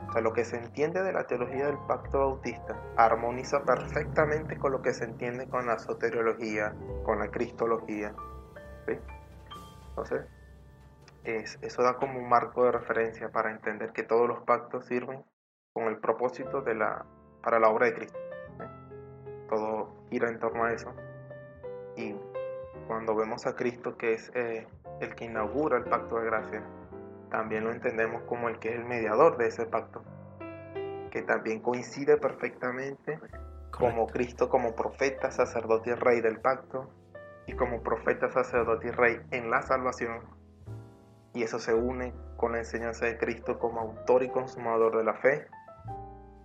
O 0.08 0.12
sea, 0.12 0.22
lo 0.22 0.34
que 0.34 0.44
se 0.44 0.58
entiende 0.58 1.01
de 1.01 1.13
la 1.13 1.25
teología 1.25 1.65
del 1.65 1.77
pacto 1.88 2.20
bautista 2.20 2.77
armoniza 2.98 3.63
perfectamente 3.63 4.58
con 4.58 4.74
lo 4.74 4.82
que 4.82 4.94
se 4.94 5.06
entiende 5.06 5.48
con 5.48 5.65
la 5.65 5.80
soteriología, 5.80 6.75
con 7.03 7.20
la 7.20 7.30
cristología. 7.30 8.13
¿sí? 8.86 9.00
Entonces, 9.89 10.27
es, 11.24 11.58
eso 11.62 11.82
da 11.82 11.96
como 11.96 12.20
un 12.20 12.27
marco 12.27 12.65
de 12.65 12.74
referencia 12.74 13.30
para 13.30 13.51
entender 13.51 13.94
que 13.94 14.03
todos 14.03 14.27
los 14.27 14.44
pactos 14.44 14.86
sirven 14.86 15.24
con 15.72 15.86
el 15.86 15.98
propósito 16.00 16.62
de 16.62 16.75
la 16.75 17.06
para 17.42 17.60
la 17.60 17.70
obra 17.70 17.88
de 17.88 17.94
Cristo. 17.94 18.20
Todo 19.50 19.94
gira 20.10 20.30
en 20.30 20.39
torno 20.39 20.65
a 20.65 20.74
eso. 20.74 20.94
Y 21.96 22.15
cuando 22.88 23.15
vemos 23.15 23.46
a 23.46 23.56
Cristo, 23.56 23.98
que 23.98 24.13
es 24.13 24.32
eh, 24.34 24.68
el 25.01 25.15
que 25.15 25.25
inaugura 25.25 25.77
el 25.77 25.84
pacto 25.84 26.20
de 26.20 26.25
gracia, 26.25 26.63
también 27.34 27.63
lo 27.63 27.72
entendemos 27.72 28.22
como 28.28 28.48
el 28.48 28.60
que 28.60 28.70
es 28.70 28.75
el 28.75 28.86
mediador 28.86 29.38
de 29.38 29.48
ese 29.48 29.66
pacto, 29.66 30.04
que 31.10 31.24
también 31.24 31.62
coincide 31.62 32.18
perfectamente 32.18 33.20
como 33.72 34.06
Cristo 34.06 34.50
como 34.50 34.75
profeta, 34.75 35.32
sacerdote 35.32 35.90
y 35.90 35.94
rey 35.96 36.22
del 36.22 36.40
pacto, 36.40 36.92
y 37.48 37.54
como 37.54 37.82
profeta, 37.82 38.30
sacerdote 38.30 38.90
y 38.90 38.92
rey 38.92 39.20
en 39.32 39.50
la 39.50 39.63
salvación. 39.63 40.20
Y 41.34 41.42
eso 41.42 41.58
se 41.58 41.74
une 41.74 42.13
con 42.38 42.52
la 42.52 42.60
enseñanza 42.60 43.08
de 43.08 43.18
Cristo 43.18 43.58
como 43.58 43.80
autor 43.80 44.22
y 44.22 44.30
consumador 44.30 44.96
de 44.96 45.04
la 45.04 45.16
fe, 45.16 45.48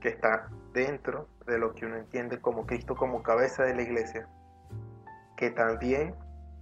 que 0.00 0.08
está 0.08 0.48
dentro 0.72 1.28
de 1.46 1.58
lo 1.58 1.74
que 1.74 1.84
uno 1.84 1.98
entiende 1.98 2.40
como 2.40 2.64
Cristo 2.64 2.96
como 2.96 3.22
cabeza 3.22 3.62
de 3.62 3.74
la 3.74 3.82
iglesia, 3.82 4.26
que 5.36 5.50
también 5.50 6.14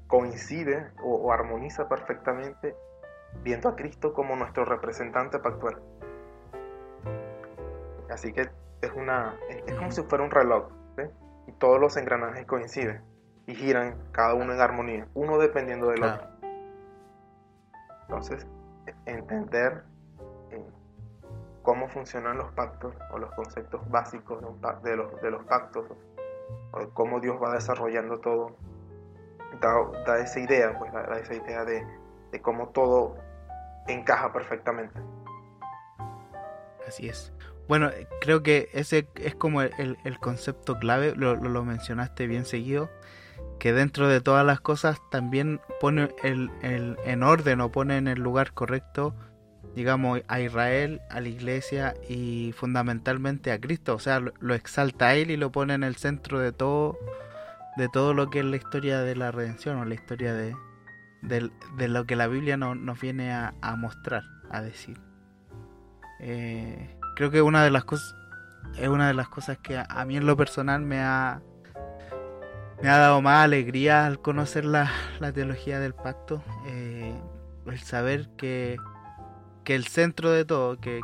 coincide 0.08 0.90
o, 1.00 1.32
armoniza 1.32 1.88
perfectamente 1.88 2.74
viendo 3.42 3.68
a 3.68 3.76
Cristo 3.76 4.12
como 4.12 4.36
nuestro 4.36 4.64
representante 4.64 5.38
pactual. 5.38 5.80
Así 8.10 8.32
que 8.32 8.48
es 8.80 8.92
una 8.94 9.34
es, 9.48 9.74
como 9.74 9.90
si 9.90 10.02
fuera 10.02 10.24
un 10.24 10.30
reloj, 10.30 10.68
y 11.46 11.52
todos 11.52 11.80
los 11.80 11.96
engranajes 11.96 12.44
coinciden 12.46 13.02
y 13.46 13.54
giran 13.54 13.96
cada 14.12 14.34
uno 14.34 14.52
en 14.52 14.60
armonía, 14.60 15.08
uno 15.14 15.38
dependiendo 15.38 15.88
del 15.88 16.02
otro. 16.02 16.26
Entonces, 18.02 18.46
entender 19.04 19.84
cómo 21.62 21.88
funcionan 21.88 22.38
los 22.38 22.52
pactos 22.52 22.94
o 23.10 23.18
los 23.18 23.32
conceptos 23.34 23.80
básicos 23.90 24.40
de, 24.84 24.96
los, 24.96 25.20
de 25.20 25.30
los 25.32 25.44
pactos, 25.46 25.86
o 26.70 26.88
cómo 26.94 27.18
Dios 27.18 27.42
va 27.42 27.54
desarrollando 27.54 28.20
todo, 28.20 28.56
da, 29.60 30.18
esa 30.18 30.38
idea, 30.40 30.78
pues 30.78 30.92
da, 30.92 31.18
esa 31.18 31.34
idea 31.34 31.64
de, 31.64 31.84
cómo 32.42 32.68
todo 32.68 33.16
encaja 33.88 34.32
perfectamente. 34.32 35.00
Así 36.86 37.08
es. 37.08 37.32
Bueno, 37.68 37.90
creo 38.20 38.42
que 38.42 38.68
ese 38.72 39.08
es 39.16 39.34
como 39.34 39.62
el, 39.62 40.18
concepto 40.20 40.78
clave, 40.78 41.14
lo, 41.16 41.34
lo, 41.34 41.64
mencionaste 41.64 42.28
bien 42.28 42.44
seguido, 42.44 42.90
que 43.58 43.72
dentro 43.72 44.06
de 44.06 44.20
todas 44.20 44.46
las 44.46 44.60
cosas 44.60 45.00
también 45.10 45.60
pone 45.80 46.14
el, 46.22 46.50
el, 46.62 46.96
en 47.04 47.24
orden 47.24 47.60
o 47.60 47.72
pone 47.72 47.96
en 47.96 48.06
el 48.06 48.20
lugar 48.20 48.52
correcto 48.52 49.14
digamos, 49.76 50.22
a 50.26 50.40
Israel, 50.40 51.02
a 51.10 51.20
la 51.20 51.28
iglesia 51.28 51.94
y 52.08 52.52
fundamentalmente 52.56 53.52
a 53.52 53.60
Cristo. 53.60 53.94
O 53.94 53.98
sea, 53.98 54.20
lo, 54.20 54.54
exalta 54.54 55.08
a 55.08 55.14
él 55.14 55.30
y 55.30 55.36
lo 55.36 55.52
pone 55.52 55.74
en 55.74 55.84
el 55.84 55.96
centro 55.96 56.40
de 56.40 56.50
todo, 56.50 56.98
de 57.76 57.88
todo 57.90 58.14
lo 58.14 58.30
que 58.30 58.38
es 58.40 58.46
la 58.46 58.56
historia 58.56 59.02
de 59.02 59.14
la 59.14 59.30
redención 59.30 59.76
o 59.76 59.84
la 59.84 59.94
historia 59.94 60.32
de, 60.32 60.56
de, 61.22 61.50
lo 61.88 62.06
que 62.06 62.16
la 62.16 62.26
Biblia 62.26 62.56
nos 62.56 63.00
viene 63.00 63.32
a, 63.32 63.52
mostrar, 63.76 64.24
a 64.50 64.62
decir. 64.62 64.98
Eh, 66.20 66.96
creo 67.16 67.30
que 67.30 67.42
una 67.42 67.62
de 67.62 67.70
las 67.70 67.84
cosas 67.84 68.14
es 68.78 68.88
una 68.88 69.06
de 69.06 69.14
las 69.14 69.28
cosas 69.28 69.58
que 69.58 69.78
a, 69.78 70.04
mí 70.06 70.16
en 70.16 70.26
lo 70.26 70.36
personal 70.36 70.82
me 70.82 71.00
ha 71.00 71.40
me 72.82 72.88
ha 72.88 72.98
dado 72.98 73.22
más 73.22 73.44
alegría 73.44 74.06
al 74.06 74.20
conocer 74.20 74.64
la, 74.64 74.90
teología 75.34 75.78
del 75.78 75.94
pacto 75.94 76.42
eh, 76.66 77.14
el 77.66 77.78
saber 77.78 78.28
que 78.36 78.78
que 79.66 79.74
el 79.74 79.88
centro 79.88 80.30
de 80.30 80.44
todo, 80.44 80.78
que, 80.80 81.02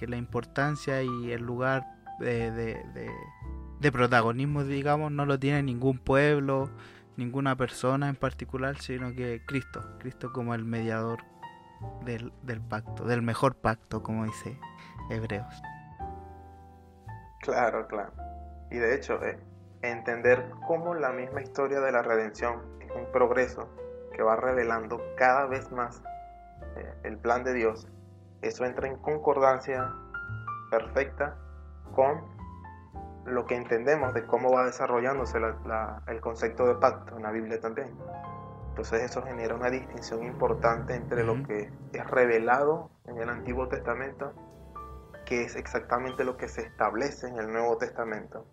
la 0.00 0.16
importancia 0.16 1.00
y 1.04 1.30
el 1.30 1.42
lugar 1.42 1.86
de, 2.18 3.92
protagonismo, 3.92 4.64
digamos, 4.64 5.12
no 5.12 5.26
lo 5.26 5.38
tiene 5.38 5.62
ningún 5.62 5.98
pueblo, 5.98 6.70
ninguna 7.16 7.56
persona 7.56 8.08
en 8.08 8.16
particular, 8.16 8.78
sino 8.78 9.14
que 9.14 9.42
Cristo, 9.46 9.80
Cristo 9.98 10.32
como 10.32 10.54
el 10.54 10.64
mediador 10.64 11.20
del, 12.04 12.32
pacto, 12.68 13.04
del 13.04 13.22
mejor 13.22 13.56
pacto, 13.56 14.02
como 14.02 14.24
dice 14.24 14.58
Hebreos. 15.10 15.62
Claro, 17.40 17.86
claro. 17.86 18.12
Y 18.70 18.76
de 18.76 18.94
hecho, 18.94 19.22
eh, 19.22 19.38
entender 19.82 20.50
cómo 20.66 20.94
la 20.94 21.12
misma 21.12 21.42
historia 21.42 21.80
de 21.80 21.92
la 21.92 22.02
redención 22.02 22.62
es 22.80 22.90
un 22.92 23.10
progreso 23.12 23.68
que 24.14 24.22
va 24.22 24.36
revelando 24.36 25.00
cada 25.16 25.46
vez 25.46 25.70
más 25.72 26.02
eh, 26.76 26.94
el 27.04 27.18
plan 27.18 27.44
de 27.44 27.52
Dios, 27.54 27.88
eso 28.42 28.64
entra 28.64 28.88
en 28.88 28.96
concordancia 28.96 29.92
perfecta 30.70 31.36
con 31.94 32.22
lo 33.24 33.46
que 33.46 33.56
entendemos 33.56 34.14
de 34.14 34.26
cómo 34.26 34.52
va 34.52 34.64
desarrollándose 34.64 35.38
el 36.06 36.20
concepto 36.20 36.66
de 36.66 36.74
pacto 36.74 37.16
en 37.16 37.22
la 37.22 37.30
Biblia 37.30 37.60
también. 37.60 37.96
Entonces 38.70 39.02
eso 39.02 39.22
genera 39.22 39.54
una 39.54 39.70
distinción 39.70 40.24
importante 40.24 40.94
entre 40.94 41.24
lo 41.24 41.42
que 41.42 41.70
es 41.92 42.10
revelado 42.10 42.90
en 43.04 43.18
el 43.18 43.28
Antiguo 43.28 43.68
Testamento, 43.68 44.32
que 45.26 45.42
es 45.42 45.56
exactamente 45.56 46.24
lo 46.24 46.36
que 46.36 46.48
se 46.48 46.62
establece 46.62 47.28
en 47.28 47.38
el 47.38 47.52
Nuevo 47.52 47.76
Testamento. 47.76 48.46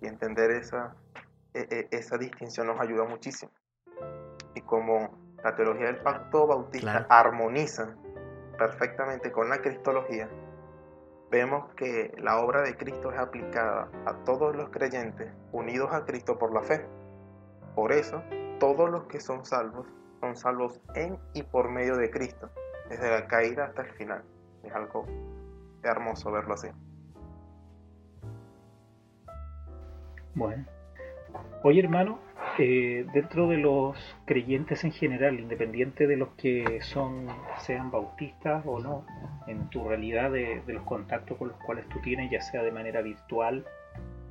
Y 0.00 0.06
entender 0.06 0.50
esa, 0.50 0.96
e, 1.54 1.66
e, 1.70 1.96
esa 1.96 2.18
distinción 2.18 2.66
nos 2.66 2.80
ayuda 2.80 3.04
muchísimo. 3.04 3.52
Y 4.54 4.60
como 4.62 5.36
la 5.42 5.54
teología 5.54 5.86
del 5.86 5.98
pacto 5.98 6.46
bautista 6.46 7.06
armoniza 7.08 7.94
perfectamente 8.58 9.30
con 9.30 9.48
la 9.48 9.58
cristología, 9.58 10.28
vemos 11.30 11.72
que 11.74 12.12
la 12.18 12.40
obra 12.40 12.62
de 12.62 12.76
Cristo 12.76 13.12
es 13.12 13.18
aplicada 13.18 13.88
a 14.06 14.14
todos 14.24 14.54
los 14.54 14.70
creyentes 14.70 15.32
unidos 15.52 15.92
a 15.92 16.04
Cristo 16.04 16.38
por 16.38 16.52
la 16.52 16.62
fe. 16.62 16.84
Por 17.74 17.92
eso, 17.92 18.22
todos 18.58 18.90
los 18.90 19.04
que 19.04 19.20
son 19.20 19.44
salvos 19.44 19.86
son 20.20 20.36
salvos 20.36 20.80
en 20.94 21.18
y 21.32 21.42
por 21.42 21.70
medio 21.70 21.96
de 21.96 22.10
Cristo, 22.10 22.50
desde 22.88 23.08
la 23.10 23.26
caída 23.26 23.66
hasta 23.66 23.82
el 23.82 23.90
final. 23.92 24.22
Es 24.62 24.74
algo 24.74 25.06
hermoso 25.82 26.30
verlo 26.30 26.54
así. 26.54 26.68
Bueno. 30.34 30.79
Oye 31.62 31.80
hermano, 31.80 32.18
eh, 32.58 33.06
dentro 33.12 33.48
de 33.48 33.58
los 33.58 33.96
creyentes 34.24 34.84
en 34.84 34.92
general, 34.92 35.38
independiente 35.38 36.06
de 36.06 36.16
los 36.16 36.30
que 36.30 36.80
son 36.82 37.26
sean 37.58 37.90
bautistas 37.90 38.64
o 38.66 38.80
no, 38.80 39.04
en 39.46 39.68
tu 39.70 39.88
realidad 39.88 40.30
de, 40.30 40.62
los 40.66 40.82
contactos 40.84 41.38
con 41.38 41.48
los 41.48 41.56
cuales 41.58 41.88
tú 41.88 42.00
tienes, 42.00 42.30
ya 42.30 42.40
sea 42.40 42.62
de 42.62 42.72
manera 42.72 43.02
virtual 43.02 43.64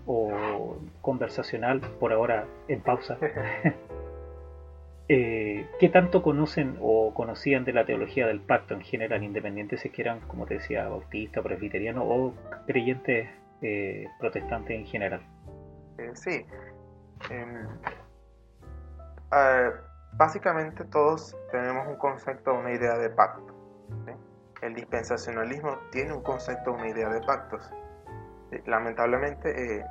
o 0.05 0.77
conversacional, 1.01 1.81
por 1.99 2.13
ahora 2.13 2.45
en 2.67 2.81
pausa, 2.81 3.17
eh, 5.07 5.65
¿qué 5.79 5.89
tanto 5.89 6.21
conocen 6.21 6.77
o 6.81 7.13
conocían 7.13 7.63
de 7.63 7.73
la 7.73 7.85
teología 7.85 8.27
del 8.27 8.41
pacto 8.41 8.73
en 8.73 8.81
general, 8.81 9.23
independientes 9.23 9.81
si 9.81 9.89
que 9.89 10.01
eran, 10.01 10.19
como 10.21 10.45
te 10.45 10.55
decía, 10.55 10.87
bautistas, 10.87 11.43
presbiterianos 11.43 12.03
o 12.07 12.33
creyentes 12.65 13.29
eh, 13.61 14.07
protestantes 14.19 14.77
en 14.77 14.85
general? 14.85 15.21
Eh, 19.31 19.71
básicamente 20.13 20.83
todos 20.85 21.35
tenemos 21.51 21.87
un 21.87 21.97
concepto, 21.97 22.53
una 22.53 22.71
idea 22.71 22.97
de 22.97 23.09
pacto. 23.09 23.53
El 24.61 24.73
dispensacionalismo 24.75 25.77
tiene 25.91 26.13
un 26.13 26.21
concepto, 26.21 26.73
una 26.73 26.89
idea 26.89 27.09
de 27.09 27.21
pactos. 27.21 27.71
Lamentablemente 28.65 29.85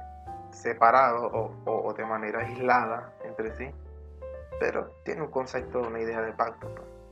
separado 0.50 1.26
o, 1.26 1.52
o 1.64 1.94
de 1.94 2.04
manera 2.04 2.40
aislada 2.40 3.12
entre 3.25 3.54
sí 3.54 3.73
pero 4.58 4.90
tiene 5.04 5.23
un 5.23 5.30
concepto, 5.30 5.80
una 5.80 6.00
idea 6.00 6.20
de 6.20 6.32
pacto. 6.32 6.68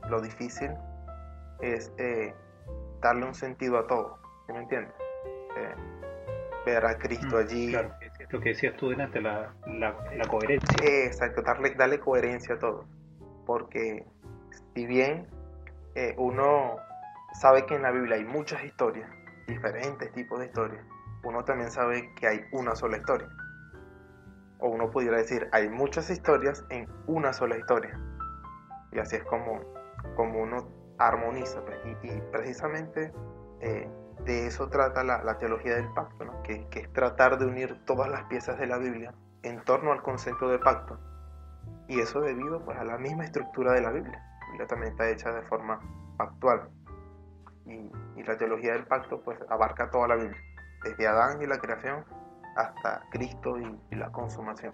Lo 0.09 0.21
difícil 0.21 0.71
es 1.61 1.91
eh, 1.97 2.33
darle 3.01 3.25
un 3.25 3.33
sentido 3.33 3.77
a 3.79 3.87
todo, 3.87 4.17
me 4.47 4.59
entiendes? 4.59 4.93
Eh, 5.57 5.75
ver 6.65 6.85
a 6.85 6.97
Cristo 6.97 7.35
mm, 7.35 7.39
allí. 7.39 7.71
Claro, 7.71 7.93
lo 8.29 8.39
que 8.39 8.49
decías 8.49 8.75
tú 8.75 8.89
delante, 8.89 9.21
la, 9.21 9.53
la, 9.65 9.95
coherencia. 10.27 11.05
exacto, 11.05 11.41
darle, 11.41 11.71
darle 11.75 11.99
coherencia 11.99 12.55
a 12.55 12.59
todo. 12.59 12.85
Porque 13.45 14.05
si 14.75 14.85
bien 14.85 15.27
eh, 15.95 16.13
uno 16.17 16.77
sabe 17.39 17.65
que 17.65 17.75
en 17.75 17.83
la 17.83 17.91
Biblia 17.91 18.17
hay 18.17 18.25
muchas 18.25 18.63
historias, 18.63 19.09
diferentes 19.47 20.11
tipos 20.11 20.39
de 20.39 20.47
historias, 20.47 20.85
uno 21.23 21.43
también 21.45 21.71
sabe 21.71 22.13
que 22.15 22.27
hay 22.27 22.41
una 22.51 22.75
sola 22.75 22.97
historia 22.97 23.29
o 24.59 24.69
uno 24.69 24.89
pudiera 24.89 25.17
decir, 25.17 25.47
hay 25.51 25.69
muchas 25.69 26.09
historias 26.09 26.65
en 26.69 26.87
una 27.05 27.33
sola 27.33 27.57
historia. 27.57 27.99
Y 28.91 28.99
así 28.99 29.17
es 29.17 29.23
como, 29.25 29.61
como 30.15 30.41
uno 30.41 30.69
armoniza. 30.97 31.63
Pues, 31.63 31.77
y, 32.03 32.21
precisamente 32.31 33.11
eh, 33.61 33.87
de 34.25 34.47
eso 34.47 34.69
trata 34.69 35.03
la, 35.03 35.37
teología 35.37 35.75
del 35.75 35.91
pacto, 35.93 36.25
que, 36.43 36.67
es 36.71 36.93
tratar 36.93 37.37
de 37.37 37.45
unir 37.45 37.85
todas 37.85 38.09
las 38.09 38.23
piezas 38.25 38.57
de 38.57 38.67
la 38.67 38.77
Biblia 38.77 39.13
en 39.43 39.63
torno 39.63 39.91
al 39.91 40.01
concepto 40.01 40.49
de 40.49 40.59
pacto. 40.59 40.99
Y 41.87 41.99
eso 41.99 42.19
debido 42.21 42.63
pues, 42.65 42.77
a 42.77 42.83
la 42.83 42.97
misma 42.97 43.23
estructura 43.23 43.73
de 43.73 43.81
la 43.81 43.91
Biblia. 43.91 44.21
La 44.41 44.47
Biblia 44.47 44.67
también 44.67 44.91
está 44.91 45.09
hecha 45.09 45.31
de 45.31 45.41
forma 45.43 45.79
pactual. 46.17 46.69
Y, 47.65 47.91
y 48.15 48.23
la 48.23 48.37
teología 48.37 48.73
del 48.73 48.85
pacto 48.85 49.21
pues, 49.21 49.39
abarca 49.49 49.89
toda 49.89 50.07
la 50.07 50.15
Biblia, 50.15 50.41
desde 50.83 51.07
Adán 51.07 51.41
y 51.41 51.45
la 51.45 51.59
creación 51.59 52.05
hasta 52.57 53.03
Cristo 53.11 53.57
y, 53.59 53.95
la 53.95 54.11
consumación. 54.11 54.73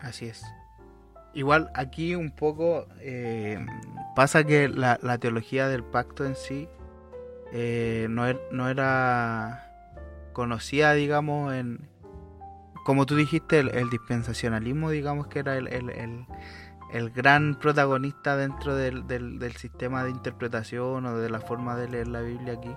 Así 0.00 0.28
es. 0.28 0.44
Igual 1.34 1.70
aquí 1.74 2.14
un 2.14 2.30
poco 2.30 2.86
eh, 3.00 3.64
pasa 4.16 4.44
que 4.44 4.68
la, 4.68 4.96
teología 5.18 5.68
del 5.68 5.84
pacto 5.84 6.24
en 6.24 6.34
sí 6.34 6.68
eh, 7.52 8.06
no, 8.10 8.26
er, 8.26 8.40
no, 8.50 8.68
era 8.68 9.70
conocida, 10.32 10.94
digamos, 10.94 11.52
en, 11.54 11.88
como 12.84 13.06
tú 13.06 13.16
dijiste, 13.16 13.60
el, 13.60 13.90
dispensacionalismo, 13.90 14.90
digamos 14.90 15.26
que 15.26 15.40
era 15.40 15.56
el, 15.56 15.68
el, 15.68 17.10
gran 17.10 17.58
protagonista 17.58 18.36
dentro 18.36 18.74
del, 18.74 19.06
del, 19.06 19.52
sistema 19.56 20.04
de 20.04 20.10
interpretación 20.10 21.04
o 21.04 21.18
de 21.18 21.30
la 21.30 21.40
forma 21.40 21.76
de 21.76 21.88
leer 21.88 22.08
la 22.08 22.22
Biblia 22.22 22.54
aquí. 22.54 22.74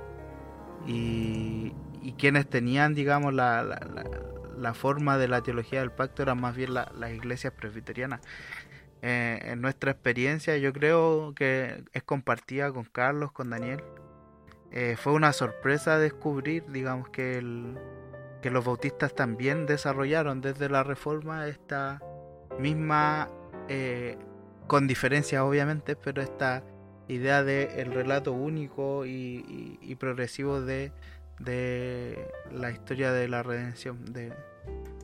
Y, 0.85 1.73
quienes 2.17 2.49
tenían, 2.49 2.93
digamos, 2.93 3.33
la, 3.33 3.63
la, 3.63 3.79
forma 4.73 5.17
de 5.17 5.27
la 5.27 5.41
teología 5.41 5.79
del 5.79 5.91
pacto 5.91 6.23
eran 6.23 6.39
más 6.39 6.55
bien 6.55 6.73
las 6.73 7.11
iglesias 7.11 7.53
presbiterianas. 7.53 8.21
Eh, 9.01 9.39
en 9.45 9.61
nuestra 9.61 9.91
experiencia, 9.91 10.57
yo 10.57 10.71
creo 10.73 11.33
que 11.35 11.83
es 11.91 12.03
compartida 12.03 12.71
con 12.71 12.83
Carlos, 12.85 13.31
con 13.31 13.49
Daniel. 13.49 13.83
Eh, 14.71 14.95
fue 14.97 15.13
una 15.13 15.33
sorpresa 15.33 15.97
descubrir, 15.97 16.63
digamos, 16.71 17.09
que, 17.09 17.37
el, 17.37 17.77
que 18.41 18.51
los 18.51 18.63
bautistas 18.63 19.15
también 19.15 19.65
desarrollaron 19.65 20.41
desde 20.41 20.69
la 20.69 20.83
reforma 20.83 21.47
esta 21.47 21.99
misma, 22.59 23.29
eh, 23.69 24.17
con 24.67 24.87
diferencias 24.87 25.41
obviamente, 25.41 25.95
pero 25.95 26.21
esta 26.21 26.63
idea 27.07 27.43
de 27.43 27.81
el 27.81 27.93
relato 27.93 28.31
único 28.31 29.05
y, 29.05 29.97
progresivo 29.99 30.61
de, 30.61 30.91
la 32.51 32.71
historia 32.71 33.11
de 33.11 33.27
la 33.27 33.43
redención, 33.43 34.05
de 34.13 34.31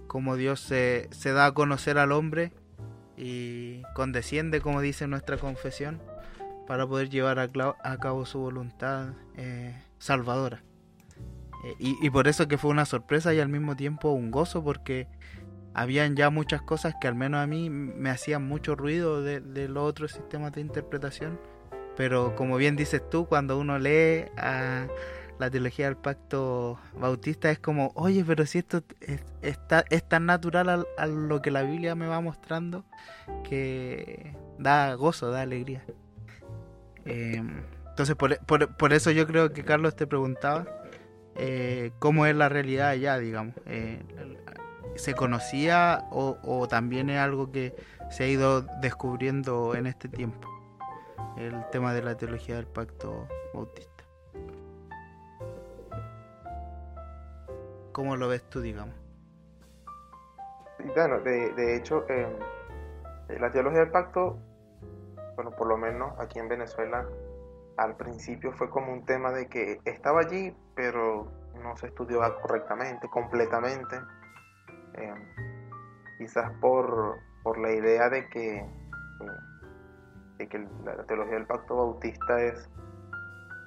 cómo 0.07 0.35
Dios 0.35 0.59
se, 0.59 1.09
da 1.23 1.45
a 1.45 1.53
conocer 1.53 1.97
al 1.97 2.11
hombre 2.11 2.51
y 3.15 3.81
condesciende, 3.93 4.61
como 4.61 4.81
dice 4.81 5.07
nuestra 5.07 5.37
confesión, 5.37 6.01
para 6.67 6.87
poder 6.87 7.09
llevar 7.09 7.39
a, 7.39 7.97
cabo 7.99 8.25
su 8.25 8.39
voluntad 8.39 9.13
eh, 9.35 9.75
salvadora. 9.99 10.63
Eh, 11.65 11.75
y, 11.79 12.09
por 12.09 12.27
eso 12.27 12.47
que 12.47 12.57
fue 12.57 12.71
una 12.71 12.85
sorpresa 12.85 13.33
y 13.33 13.39
al 13.39 13.49
mismo 13.49 13.75
tiempo 13.75 14.11
un 14.11 14.31
gozo, 14.31 14.63
porque 14.63 15.07
habían 15.73 16.15
ya 16.15 16.29
muchas 16.29 16.61
cosas 16.61 16.95
que 16.99 17.07
al 17.07 17.15
menos 17.15 17.41
a 17.41 17.47
mí 17.47 17.69
me 17.69 18.09
hacían 18.09 18.47
mucho 18.47 18.75
ruido 18.75 19.21
de 19.21 19.67
los 19.67 19.83
otros 19.83 20.11
sistemas 20.11 20.53
de 20.53 20.61
interpretación 20.61 21.39
pero 21.97 22.35
como 22.35 22.57
bien 22.57 22.75
dices 22.75 23.01
tú, 23.09 23.25
cuando 23.25 23.57
uno 23.57 23.79
lee 23.79 24.25
a 24.37 24.87
la 25.39 25.49
teología 25.49 25.85
del 25.85 25.97
pacto 25.97 26.79
bautista 26.99 27.49
es 27.51 27.59
como, 27.59 27.91
oye, 27.95 28.23
pero 28.25 28.45
si 28.45 28.59
esto 28.59 28.83
es, 29.01 29.23
está, 29.41 29.85
es 29.89 30.07
tan 30.07 30.25
natural 30.25 30.87
a, 30.97 31.07
lo 31.07 31.41
que 31.41 31.51
la 31.51 31.61
Biblia 31.61 31.95
me 31.95 32.07
va 32.07 32.21
mostrando 32.21 32.85
que 33.43 34.35
da 34.57 34.93
gozo, 34.95 35.31
da 35.31 35.41
alegría. 35.41 35.83
Em, 37.05 37.63
entonces, 37.89 38.15
por, 38.15 38.37
por, 38.45 38.93
eso 38.93 39.11
yo 39.11 39.25
creo 39.27 39.53
que 39.53 39.63
Carlos 39.63 39.95
te 39.95 40.07
preguntaba 40.07 40.67
eh, 41.35 41.91
cómo 41.99 42.25
es 42.25 42.35
la 42.35 42.49
realidad 42.49 42.89
allá, 42.89 43.17
digamos. 43.17 43.55
Eh, 43.65 44.01
¿Se 44.95 45.13
conocía 45.13 46.05
o, 46.11 46.37
o 46.43 46.67
también 46.67 47.09
es 47.09 47.19
algo 47.19 47.51
que 47.51 47.75
se 48.09 48.23
ha 48.23 48.27
ido 48.27 48.61
descubriendo 48.81 49.75
en 49.75 49.85
este 49.85 50.09
tiempo? 50.09 50.57
el 51.37 51.63
tema 51.71 51.93
de 51.93 52.01
la 52.01 52.17
teología 52.17 52.55
del 52.55 52.67
pacto 52.67 53.27
bautista. 53.53 54.03
¿Cómo 57.97 58.15
lo 58.15 58.27
ves 58.27 58.43
tú, 58.43 58.61
digamos? 58.61 58.93
Bueno, 60.93 61.19
de, 61.21 61.75
hecho, 61.75 62.07
em, 62.07 62.29
eh, 63.27 63.39
la 63.39 63.51
teología 63.51 63.79
del 63.79 63.89
pacto, 63.89 64.37
bueno, 65.35 65.49
por 65.49 65.65
lo 65.65 65.77
menos 65.77 66.13
aquí 66.19 66.37
en 66.37 66.47
Venezuela, 66.47 67.07
al 67.75 67.97
principio 67.97 68.53
fue 68.53 68.69
como 68.69 68.93
un 68.93 69.03
tema 69.03 69.31
de 69.31 69.47
que 69.47 69.81
estaba 69.85 70.19
allí, 70.19 70.55
pero 70.75 71.31
no 71.55 71.75
se 71.77 71.87
estudió 71.87 72.19
correctamente, 72.39 73.09
completamente. 73.09 73.99
Em, 74.93 75.17
quizás 76.19 76.51
por, 76.61 77.15
por 77.41 77.57
la 77.57 77.71
idea 77.71 78.11
de 78.11 78.29
que 78.29 78.57
eh, 78.57 78.67
de 80.37 80.47
que 80.47 80.67
la 80.85 81.03
teología 81.07 81.33
del 81.33 81.47
pacto 81.47 81.77
bautista 81.77 82.39
es 82.43 82.69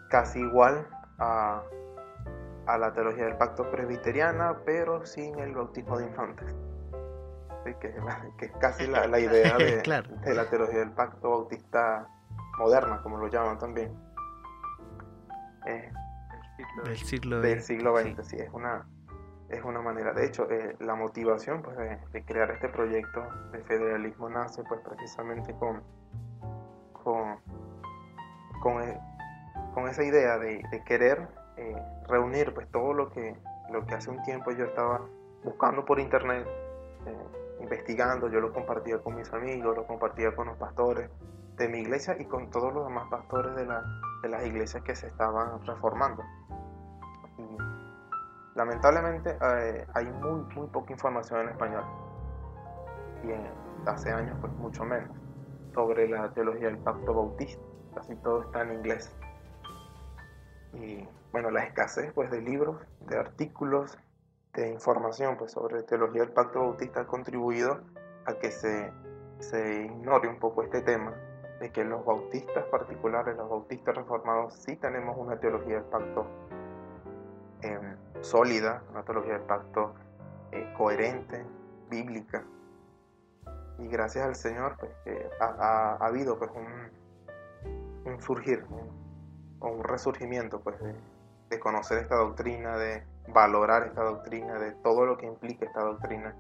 casi 0.09 0.39
igual 0.39 0.87
a, 1.19 1.65
la 2.79 2.93
teología 2.93 3.25
del 3.25 3.37
pacto 3.37 3.71
presbiteriana, 3.71 4.59
pero 4.65 5.05
sin 5.07 5.39
el 5.39 5.55
bautismo 5.55 5.99
de 5.99 6.07
infantes. 6.07 6.55
Que, 7.81 7.89
es 8.47 8.53
casi 8.59 8.87
la, 8.87 9.07
idea 9.21 9.57
de, 9.59 10.35
la 10.35 10.49
teología 10.49 10.79
del 10.79 10.93
pacto 10.93 11.29
bautista 11.29 12.09
moderna, 12.59 13.03
como 13.03 13.19
lo 13.19 13.29
llaman 13.29 13.59
también. 13.59 13.95
Eh, 15.67 15.93
del 16.85 16.97
siglo, 16.97 17.41
del 17.41 17.63
siglo 17.63 17.97
XX, 17.97 18.27
sí. 18.27 18.37
es 18.39 18.51
una, 18.53 18.87
es 19.51 19.63
una 19.65 19.81
manera. 19.81 20.13
De 20.13 20.27
hecho, 20.27 20.49
eh, 20.51 20.77
la 20.81 20.95
motivación 20.95 21.63
pues, 21.63 21.77
de, 21.77 22.25
crear 22.25 22.51
este 22.51 22.69
proyecto 22.69 23.23
de 23.53 23.63
federalismo 23.65 24.29
nace 24.29 24.63
pues 24.65 24.81
precisamente 24.81 25.55
con, 25.55 25.83
con, 26.93 27.41
con, 28.63 28.83
e, 28.83 29.01
con 29.75 29.89
esa 29.89 30.05
idea 30.05 30.39
de, 30.39 30.63
querer 30.87 31.29
eh, 31.57 31.77
reunir 32.09 32.55
pues 32.55 32.71
todo 32.71 32.93
lo 32.93 33.11
que, 33.11 33.37
lo 33.71 33.87
que 33.87 33.95
hace 33.95 34.11
un 34.11 34.23
tiempo 34.23 34.51
yo 34.53 34.65
estaba 34.65 35.01
buscando 35.45 35.85
por 35.85 35.99
internet, 36.01 36.47
eh, 37.07 37.27
investigando, 37.61 38.29
yo 38.29 38.41
lo 38.41 38.53
compartía 38.53 38.99
con 38.99 39.17
mis 39.17 39.33
amigos, 39.33 39.77
lo 39.77 39.87
compartía 39.87 40.35
con 40.35 40.49
los 40.49 40.57
pastores 40.57 41.11
de 41.57 41.69
mi 41.69 41.81
iglesia 41.81 42.17
y 42.19 42.25
con 42.25 42.51
todos 42.51 42.73
los 42.73 42.87
demás 42.87 43.09
pastores 43.11 43.55
de, 43.55 43.67
la, 43.67 43.83
de 44.23 44.29
las 44.29 44.47
iglesias 44.47 44.83
que 44.83 44.95
se 44.95 45.07
estaban 45.07 45.65
reformando. 45.67 46.23
lamentablemente 48.55 49.39
eh, 49.41 49.87
hay 49.95 50.07
muy, 50.07 50.43
muy 50.55 50.67
poca 50.69 50.93
información 50.93 51.41
en 51.41 51.49
español 51.51 51.85
y 53.25 53.89
hace 53.89 54.11
años 54.11 54.37
pues 54.41 54.53
mucho 54.55 54.85
menos 54.85 55.11
sobre 55.75 56.09
la 56.09 56.31
teología 56.33 56.67
del 56.69 56.79
pacto 56.79 57.15
bautista. 57.15 57.63
Casi 57.95 58.15
todo 58.17 58.43
está 58.43 58.63
en 58.63 58.75
inglés. 58.75 59.15
Y 60.73 61.09
bueno, 61.33 61.51
la 61.51 61.65
escasez 61.65 62.13
pues, 62.13 62.31
de 62.31 62.41
libros, 62.41 62.81
de 63.09 63.19
artículos, 63.19 63.99
de 64.55 64.71
información 64.71 65.37
pues, 65.37 65.53
sobre 65.53 65.83
teología 65.83 66.23
del 66.23 66.33
pacto 66.33 66.61
bautista 66.61 67.03
ha 67.03 67.07
contribuido 67.07 67.81
a 68.27 68.35
que 68.35 68.51
se, 68.51 68.93
se 69.39 69.85
ignore 69.85 70.29
un 70.29 70.39
poco 70.39 70.63
este 70.63 70.83
tema 70.83 71.15
de 71.61 71.71
que 71.71 71.85
los 71.85 72.05
bautistas 72.05 72.65
particulares, 72.67 73.37
los 73.37 73.49
bautistas 73.49 73.95
reformados, 73.95 74.55
sí 74.55 74.77
tenemos 74.77 75.17
una 75.19 75.39
teología 75.39 75.77
del 75.77 75.85
pacto 75.85 76.27
em, 77.63 77.97
sólida, 78.23 78.83
una 78.91 79.05
teología 79.05 79.35
del 79.35 79.43
pacto 79.43 79.95
eh, 80.53 80.73
coherente, 80.77 81.45
bíblica. 81.91 82.45
Y 83.79 83.89
gracias 83.89 84.27
al 84.27 84.35
Señor 84.37 84.77
pues, 84.79 84.93
ha, 85.41 85.97
habido 85.97 86.39
pues, 86.39 86.51
un, 86.55 88.11
un 88.11 88.21
surgir 88.21 88.65
o 89.61 89.69
un 89.69 89.85
resurgimiento 89.85 90.61
pues, 90.61 90.81
de, 90.81 90.95
de 91.51 91.61
conocer 91.61 91.99
esta 91.99 92.17
doctrina, 92.17 92.77
de 92.77 93.05
valorar 93.29 93.85
esta 93.85 94.03
doctrina, 94.03 94.59
de 94.59 94.73
todo 94.83 95.07
lo 95.07 95.17
que 95.17 95.27
implica 95.27 95.65
esta 95.65 95.83
doctrina 95.83 96.35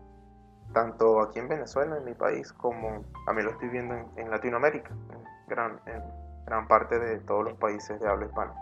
tanto 0.73 1.21
aquí 1.21 1.39
en 1.39 1.49
Venezuela, 1.49 1.97
en 1.97 2.05
mi 2.05 2.15
país, 2.15 2.53
como 2.53 3.05
también 3.27 3.47
lo 3.47 3.53
estoy 3.53 3.69
viendo 3.69 3.95
en, 4.17 4.31
Latinoamérica, 4.31 4.91
en 4.91 5.25
gran, 5.49 5.81
en 5.87 6.03
gran 6.47 6.69
parte 6.69 6.99
de 6.99 7.19
todos 7.21 7.45
los 7.45 7.59
países 7.59 8.01
de 8.01 8.09
habla 8.09 8.27
hispana. 8.27 8.55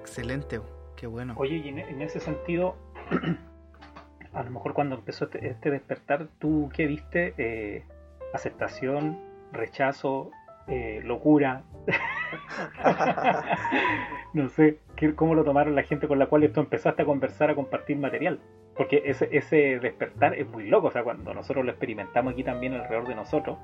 Excelente, 0.00 0.60
qué 0.96 1.06
bueno. 1.06 1.34
Oye, 1.36 1.56
y 1.56 1.68
en, 1.68 2.02
ese 2.02 2.18
sentido, 2.18 2.76
a 4.32 4.42
lo 4.42 4.50
mejor 4.50 4.72
cuando 4.72 4.96
empezó 4.96 5.26
este, 5.26 5.46
este 5.48 5.70
despertar, 5.70 6.28
¿tú 6.38 6.70
qué 6.72 6.86
viste? 6.86 7.34
Eh, 7.36 7.84
¿Aceptación, 8.32 9.18
rechazo, 9.52 10.30
eh, 10.66 11.00
locura? 11.04 11.62
no 14.34 14.48
sé 14.48 14.78
cómo 15.14 15.34
lo 15.34 15.44
tomaron 15.44 15.74
la 15.74 15.82
gente 15.82 16.08
con 16.08 16.18
la 16.18 16.26
cual 16.26 16.50
tú 16.52 16.60
empezaste 16.60 17.02
a 17.02 17.04
conversar, 17.04 17.50
a 17.50 17.54
compartir 17.54 17.98
material. 17.98 18.40
Porque 18.76 19.02
ese, 19.06 19.28
ese 19.32 19.78
despertar 19.80 20.34
es 20.34 20.48
muy 20.48 20.68
loco. 20.68 20.88
O 20.88 20.90
sea, 20.90 21.02
cuando 21.02 21.34
nosotros 21.34 21.64
lo 21.64 21.70
experimentamos 21.70 22.32
aquí 22.32 22.44
también 22.44 22.74
alrededor 22.74 23.08
de 23.08 23.14
nosotros, 23.14 23.58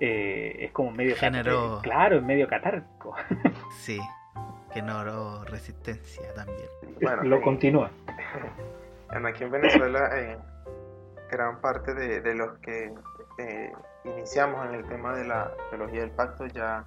eh, 0.00 0.56
es 0.60 0.72
como 0.72 0.90
medio. 0.90 1.16
Generó... 1.16 1.80
Claro, 1.82 2.16
es 2.16 2.22
medio 2.22 2.48
catártico. 2.48 3.14
sí, 3.78 3.98
generó 4.72 5.44
resistencia 5.44 6.32
también. 6.34 6.68
Bueno, 7.00 7.22
lo 7.24 7.40
continúa. 7.40 7.90
Aquí 9.08 9.44
en 9.44 9.50
Venezuela, 9.50 10.10
eh, 10.14 10.36
gran 11.30 11.60
parte 11.60 11.94
de, 11.94 12.20
de 12.20 12.34
los 12.34 12.58
que 12.58 12.92
eh, 13.38 13.72
iniciamos 14.06 14.66
en 14.66 14.74
el 14.74 14.86
tema 14.88 15.14
de 15.14 15.24
la 15.24 15.52
teología 15.70 16.00
del 16.00 16.10
pacto 16.10 16.46
ya 16.46 16.86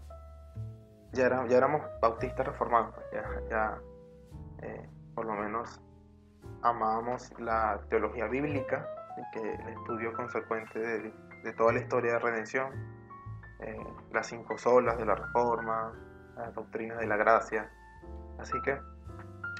ya, 1.13 1.25
éramos 1.49 1.81
bautistas 2.01 2.45
reformados, 2.45 2.93
pues, 2.93 3.05
ya, 3.11 3.41
ya 3.49 3.81
eh, 4.61 4.89
por 5.15 5.25
lo 5.25 5.33
menos 5.33 5.81
amábamos 6.61 7.31
la 7.39 7.79
teología 7.89 8.27
bíblica, 8.27 8.87
que 9.33 9.53
el 9.53 9.69
estudio 9.69 10.13
consecuente 10.13 10.79
de, 10.79 11.53
toda 11.57 11.73
la 11.73 11.79
historia 11.79 12.13
de 12.13 12.19
redención, 12.19 12.71
eh, 13.59 13.77
las 14.13 14.27
cinco 14.27 14.57
solas 14.57 14.97
de 14.97 15.05
la 15.05 15.15
reforma, 15.15 15.93
las 16.35 16.53
doctrinas 16.53 16.99
de 16.99 17.07
la 17.07 17.17
gracia. 17.17 17.69
Así 18.37 18.53
que 18.61 18.77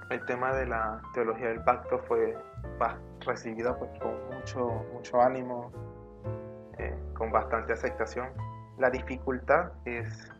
el 0.10 0.26
tema 0.26 0.54
de 0.54 0.66
la 0.66 1.02
teología 1.14 1.50
del 1.50 1.64
pacto 1.64 2.00
fue 2.00 2.38
recibida 3.26 3.78
pues, 3.78 3.92
con 4.00 4.16
mucho, 4.34 4.66
mucho 4.94 5.22
ánimo, 5.22 5.72
eh, 6.80 6.98
con 7.16 7.32
bastante 7.32 7.74
aceptación. 7.74 8.30
La 8.78 8.90
dificultad 8.90 9.72
es 9.86 10.32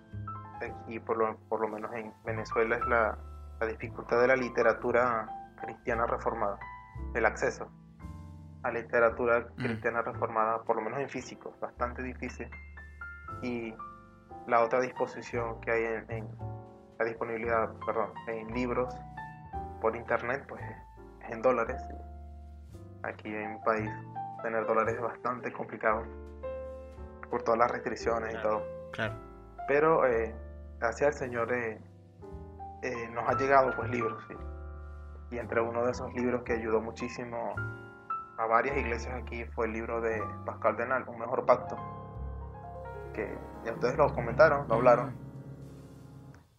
aquí 0.62 1.00
por 1.00 1.18
lo, 1.18 1.38
por 1.50 1.62
lo 1.62 1.68
menos 1.68 1.92
en 1.94 2.14
Venezuela 2.26 2.76
es 2.78 2.86
la, 2.88 3.18
la 3.60 3.68
dificultad 3.68 4.22
de 4.22 4.28
la 4.28 4.36
literatura 4.36 5.30
cristiana 5.62 6.06
reformada, 6.06 6.58
el 7.14 7.26
acceso 7.26 7.70
a 8.64 8.72
literatura 8.72 9.48
mm. 9.58 9.64
cristiana 9.64 10.02
reformada, 10.02 10.64
por 10.64 10.76
lo 10.76 10.82
menos 10.82 11.00
en 11.00 11.10
físico, 11.10 11.54
bastante 11.60 12.02
difícil. 12.02 12.50
Y 13.42 13.74
la 14.48 14.64
otra 14.64 14.82
disposición 14.82 15.62
que 15.62 15.72
hay 15.72 15.84
en, 16.10 16.28
la 16.98 17.06
disponibilidad, 17.06 17.72
perdón, 17.86 18.12
en 18.28 18.48
libros 18.54 18.94
por 19.82 19.96
internet, 19.96 20.46
pues 20.48 20.62
es 20.62 21.32
en 21.32 21.42
dólares. 21.42 21.82
Aquí 23.04 23.34
en 23.34 23.54
mi 23.54 23.60
país 23.60 23.90
tener 24.42 24.66
dólares 24.66 24.96
es 24.96 25.02
bastante 25.02 25.52
complicado 25.54 26.04
por 27.30 27.44
todas 27.44 27.60
las 27.60 27.72
restricciones 27.72 28.34
y 28.34 28.42
todo. 28.42 28.64
Claro. 28.92 29.14
Pero 29.68 30.06
eh, 30.08 30.36
gracias 30.80 31.08
al 31.08 31.14
Señor 31.14 31.54
eh, 31.54 31.80
eh, 32.82 33.10
nos 33.12 33.28
ha 33.30 33.34
llegado 33.38 33.76
pues 33.76 33.90
libros. 33.90 34.24
Y 35.32 35.38
entre 35.38 35.62
uno 35.62 35.86
de 35.86 35.92
esos 35.92 36.12
libros 36.14 36.44
que 36.44 36.54
ayudó 36.54 36.82
muchísimo 36.82 37.56
a 38.38 38.46
varias 38.48 38.78
iglesias 38.78 39.14
aquí 39.22 39.46
fue 39.46 39.68
el 39.68 39.74
libro 39.74 40.02
de 40.02 40.24
Pascal 40.46 40.76
Denal, 40.76 41.08
Un 41.08 41.20
Mejor 41.20 41.46
Pacto, 41.46 41.78
que 43.14 43.38
ya 43.64 43.74
ustedes 43.74 43.98
lo 43.98 44.12
comentaron, 44.14 44.68
lo 44.68 44.76
hablaron. 44.76 45.14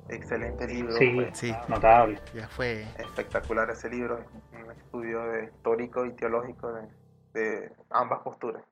Excelente 0.08 0.66
libro. 0.66 0.92
Sí, 0.92 1.12
pues. 1.14 1.38
sí, 1.38 1.54
notable. 1.68 2.20
Ya 2.34 2.48
fue. 2.48 2.82
Espectacular 2.98 3.70
ese 3.70 3.88
libro, 3.88 4.20
un 4.52 4.70
estudio 4.70 5.22
de, 5.24 5.44
histórico 5.44 6.04
y 6.04 6.12
teológico 6.12 6.72
de, 6.72 6.88
de 7.32 7.72
ambas 7.90 8.20
posturas 8.20 8.62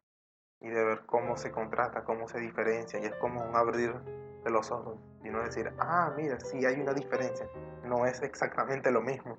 y 0.61 0.69
de 0.69 0.85
ver 0.85 1.03
cómo 1.07 1.37
se 1.37 1.51
contrasta, 1.51 2.05
cómo 2.05 2.29
se 2.29 2.39
diferencia, 2.39 2.99
y 2.99 3.05
es 3.05 3.15
como 3.17 3.43
un 3.43 3.57
abrir 3.57 3.95
de 4.45 4.51
los 4.51 4.71
ojos 4.71 4.99
y 5.25 5.31
no 5.31 5.43
decir, 5.43 5.73
ah, 5.79 6.13
mira, 6.17 6.39
sí 6.41 6.65
hay 6.65 6.81
una 6.81 6.93
diferencia, 6.93 7.47
no 7.85 8.07
es 8.07 8.23
exactamente 8.23 8.91
lo 8.91 9.01
mismo. 9.01 9.37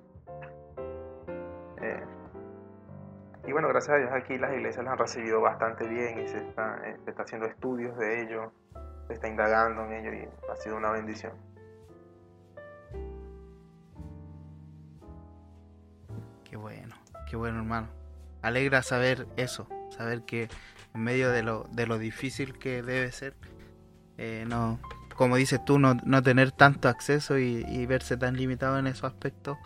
Eh, 1.82 2.04
y 3.46 3.52
bueno, 3.52 3.68
gracias 3.68 3.96
a 3.96 3.98
Dios 3.98 4.10
aquí 4.12 4.38
las 4.38 4.52
iglesias 4.52 4.84
las 4.84 4.92
han 4.92 4.98
recibido 4.98 5.40
bastante 5.40 5.86
bien 5.88 6.18
y 6.20 6.28
se 6.28 6.38
está, 6.38 6.80
eh, 6.86 6.96
está 7.06 7.22
haciendo 7.22 7.46
estudios 7.46 7.96
de 7.96 8.22
ello, 8.22 8.52
se 9.06 9.14
está 9.14 9.28
indagando 9.28 9.84
en 9.86 9.92
ello 9.92 10.12
y 10.12 10.28
ha 10.50 10.56
sido 10.56 10.76
una 10.76 10.90
bendición. 10.90 11.32
Qué 16.44 16.56
bueno, 16.56 16.94
qué 17.28 17.36
bueno 17.36 17.58
hermano. 17.58 17.88
Alegra 18.42 18.82
saber 18.82 19.26
eso, 19.36 19.66
saber 19.90 20.22
que 20.22 20.48
en 20.94 21.02
medio 21.02 21.30
de 21.30 21.42
lo, 21.42 21.66
de 21.72 21.86
lo 21.86 21.98
difícil 21.98 22.58
que 22.58 22.82
debe 22.82 23.10
ser, 23.12 23.34
eh, 24.18 24.44
no, 24.48 24.78
como 25.16 25.36
dices 25.36 25.64
tú, 25.64 25.78
no, 25.78 25.94
no 26.04 26.22
tener 26.22 26.52
tanto 26.52 26.88
acceso 26.88 27.38
y, 27.38 27.86
verse 27.86 28.16
tan 28.16 28.36
limitado 28.36 28.78
en 28.78 28.86
esos 28.86 29.04
aspectos, 29.04 29.58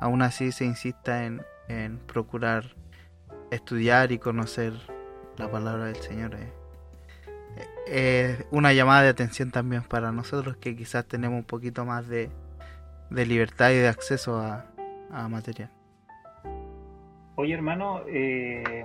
aún 0.00 0.22
así 0.22 0.52
se 0.52 0.64
insista 0.64 1.24
en, 1.24 1.42
en 1.68 1.98
procurar 1.98 2.74
estudiar 3.50 4.12
y 4.12 4.18
conocer 4.18 4.74
la 5.38 5.50
palabra 5.50 5.86
del 5.86 5.96
Señor. 5.96 6.34
Eh, 6.34 6.52
eh, 7.86 8.46
una 8.50 8.72
llamada 8.72 9.02
de 9.02 9.08
atención 9.08 9.50
también 9.50 9.82
para 9.82 10.12
nosotros 10.12 10.56
que 10.56 10.76
quizás 10.76 11.06
tenemos 11.06 11.38
un 11.38 11.44
poquito 11.44 11.84
más 11.84 12.08
de, 12.08 12.30
de 13.10 13.26
libertad 13.26 13.70
y 13.70 13.76
de 13.76 13.88
acceso 13.88 14.40
a, 14.40 14.66
a 15.12 15.28
material. 15.28 15.70
Oye 17.36 17.54
hermano, 17.54 18.02
eh, 18.08 18.84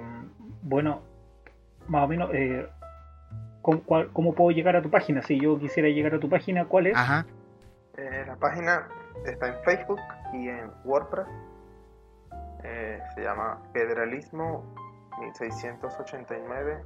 bueno, 0.62 1.02
más 1.88 2.04
o 2.04 2.08
menos, 2.08 2.30
eh, 2.34 2.68
¿cómo, 3.62 4.34
puedo 4.34 4.52
llegar 4.52 4.76
a 4.76 4.82
tu 4.82 4.90
página? 4.90 5.22
Si 5.22 5.40
yo 5.40 5.60
quisiera 5.60 5.90
llegar 5.90 6.16
a 6.16 6.20
tu 6.20 6.30
página, 6.30 6.66
¿cuál 6.66 6.88
es? 6.88 6.98
Ajá. 6.98 7.26
Eh, 7.98 8.24
la 8.28 8.36
página 8.36 8.88
está 9.26 9.48
en 9.48 9.64
Facebook 9.64 10.00
y 10.34 10.50
en 10.50 10.72
WordPress. 10.84 11.28
Eh, 12.64 13.00
se 13.16 13.24
llama 13.24 13.60
Federalismo 13.74 14.64
1689 15.20 16.82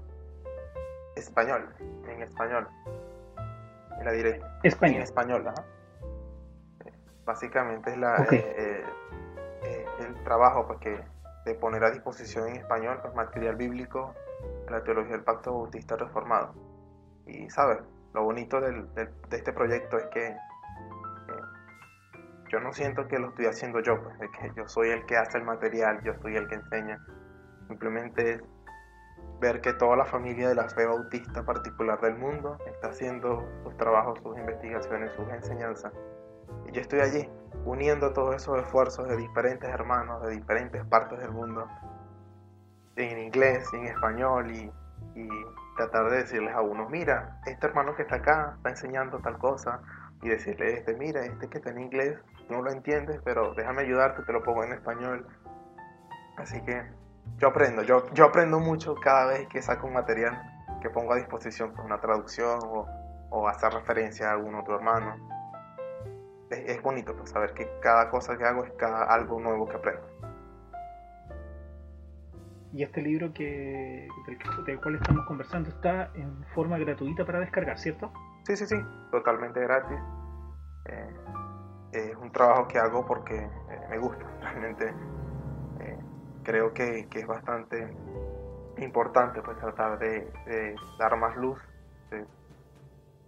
Español, 1.16 1.70
en 2.08 2.22
español. 2.22 2.68
En 4.00 4.06
la 4.06 4.12
diré. 4.12 4.42
Español. 4.64 4.98
En 4.98 5.02
español, 5.04 5.48
ajá. 5.48 5.64
Básicamente 7.26 7.92
es 7.92 7.98
la, 7.98 8.28
el 10.00 10.14
trabajo 10.24 10.68
pues, 10.68 10.80
que, 10.80 11.00
de 11.46 11.56
poner 11.56 11.84
a 11.84 11.92
disposición 11.92 12.50
en 12.50 12.58
español 12.58 13.00
pues, 13.02 13.14
material 13.16 13.56
bíblico 13.56 14.14
la 14.70 14.84
teología 14.84 15.14
del 15.14 15.24
pacto 15.24 15.54
bautista 15.54 15.96
reformado. 15.96 16.54
Y 17.26 17.50
sabes, 17.50 17.80
lo 18.14 18.24
bonito 18.24 18.62
del, 18.62 18.94
de 18.94 19.10
este 19.32 19.52
proyecto 19.54 19.98
es 19.98 20.06
que 20.08 20.36
yo 22.52 22.60
no 22.60 22.72
siento 22.72 23.08
que 23.08 23.20
lo 23.20 23.30
estoy 23.30 23.48
haciendo 23.48 23.80
yo, 23.82 24.02
pues, 24.02 24.16
es 24.22 24.30
que 24.32 24.52
yo 24.56 24.68
soy 24.68 24.90
el 24.90 25.06
que 25.06 25.18
hace 25.18 25.38
el 25.38 25.44
material, 25.44 26.02
yo 26.04 26.14
soy 26.22 26.36
el 26.36 26.48
que 26.48 26.56
enseña. 26.56 27.00
Simplemente 27.68 28.42
ver 29.40 29.62
que 29.62 29.74
toda 29.74 29.98
la 29.98 30.06
familia 30.06 30.50
de 30.50 30.56
la 30.56 30.70
fe 30.70 30.86
bautista 30.86 31.44
particular 31.44 32.00
del 32.00 32.16
mundo 32.16 32.58
está 32.68 32.90
haciendo 32.90 33.44
sus 33.64 33.76
trabajos, 33.78 34.20
sus 34.22 34.38
investigaciones, 34.38 35.12
sus 35.14 35.28
enseñanzas. 35.30 35.92
Y 36.68 36.72
yo 36.72 36.82
estoy 36.82 37.00
allí, 37.00 37.30
uniendo 37.66 38.14
todos 38.14 38.36
esos 38.36 38.60
esfuerzos 38.60 39.08
de 39.08 39.18
diferentes 39.18 39.70
hermanos 39.70 40.22
de 40.24 40.36
diferentes 40.36 40.86
partes 40.86 41.20
del 41.20 41.32
mundo 41.32 41.68
en 42.96 43.20
inglés 43.20 43.68
en 43.74 43.86
español 43.86 44.52
y, 44.52 44.72
tratar 45.78 46.10
de 46.10 46.18
decirles 46.18 46.54
a 46.54 46.62
uno, 46.62 46.88
mira, 46.90 47.42
este 47.46 47.68
hermano 47.68 47.96
que 47.96 48.04
está 48.04 48.16
acá 48.16 48.54
está 48.56 48.70
enseñando 48.70 49.20
tal 49.20 49.38
cosa 49.38 49.82
y 50.22 50.30
decirle 50.30 50.74
este, 50.74 50.94
mira, 50.94 51.26
este 51.26 51.50
que 51.50 51.58
está 51.58 51.72
en 51.72 51.82
inglés 51.82 52.18
no 52.50 52.62
lo 52.62 52.72
entiendes, 52.72 53.20
pero 53.26 53.54
déjame 53.56 53.82
ayudarte, 53.82 54.24
te 54.24 54.32
lo 54.32 54.42
pongo 54.42 54.64
en 54.64 54.72
español 54.72 55.28
Así 56.38 56.62
que 56.62 56.84
yo 57.38 57.48
aprendo, 57.48 57.82
yo, 57.84 58.12
yo 58.14 58.26
aprendo 58.26 58.60
mucho 58.60 58.96
cada 58.96 59.28
vez 59.28 59.48
que 59.48 59.62
saco 59.62 59.88
un 59.88 59.94
material 59.94 60.38
que 60.82 60.90
pongo 60.90 61.14
a 61.14 61.16
disposición, 61.16 61.72
pues, 61.74 61.86
una 61.86 62.00
traducción 62.00 62.60
o, 62.64 62.88
o 63.30 63.48
hacer 63.48 63.74
referencia 63.74 64.30
a 64.30 64.34
algún 64.34 64.56
otro 64.56 64.76
hermano. 64.76 65.16
Es, 66.50 66.78
es 66.78 66.82
bonito 66.82 67.16
pues, 67.16 67.32
saber 67.32 67.54
que 67.54 67.70
cada 67.82 68.10
cosa 68.10 68.38
que 68.38 68.44
hago 68.44 68.66
es 68.66 68.72
cada, 68.74 69.06
algo 69.06 69.40
nuevo 69.40 69.68
que 69.68 69.76
aprendo. 69.76 70.15
Y 72.76 72.84
este 72.84 73.02
libro 73.02 73.32
que, 73.32 74.06
del, 74.66 74.82
cual 74.82 74.96
estamos 74.96 75.26
conversando 75.26 75.70
está 75.70 76.12
en 76.14 76.44
forma 76.54 76.78
gratuita 76.78 77.26
para 77.26 77.40
descargar, 77.40 77.80
¿cierto? 77.80 78.12
Sí, 78.44 78.58
sí, 78.58 78.66
sí, 78.66 78.76
totalmente 79.12 79.62
gratis. 79.62 79.98
Eh, 80.88 81.16
es 81.94 82.16
un 82.18 82.34
trabajo 82.34 82.68
que 82.68 82.78
hago 82.78 83.06
porque 83.06 83.38
eh, 83.38 83.80
me 83.90 83.98
gusta, 83.98 84.26
realmente 84.42 84.94
eh, 85.80 85.98
creo 86.44 86.74
que, 86.74 87.08
que, 87.10 87.20
es 87.20 87.28
bastante 87.28 87.96
importante 88.80 89.42
pues 89.42 89.58
tratar 89.58 89.98
de, 89.98 90.76
dar 91.00 91.16
más 91.16 91.38
luz, 91.38 91.58
de, 92.12 92.26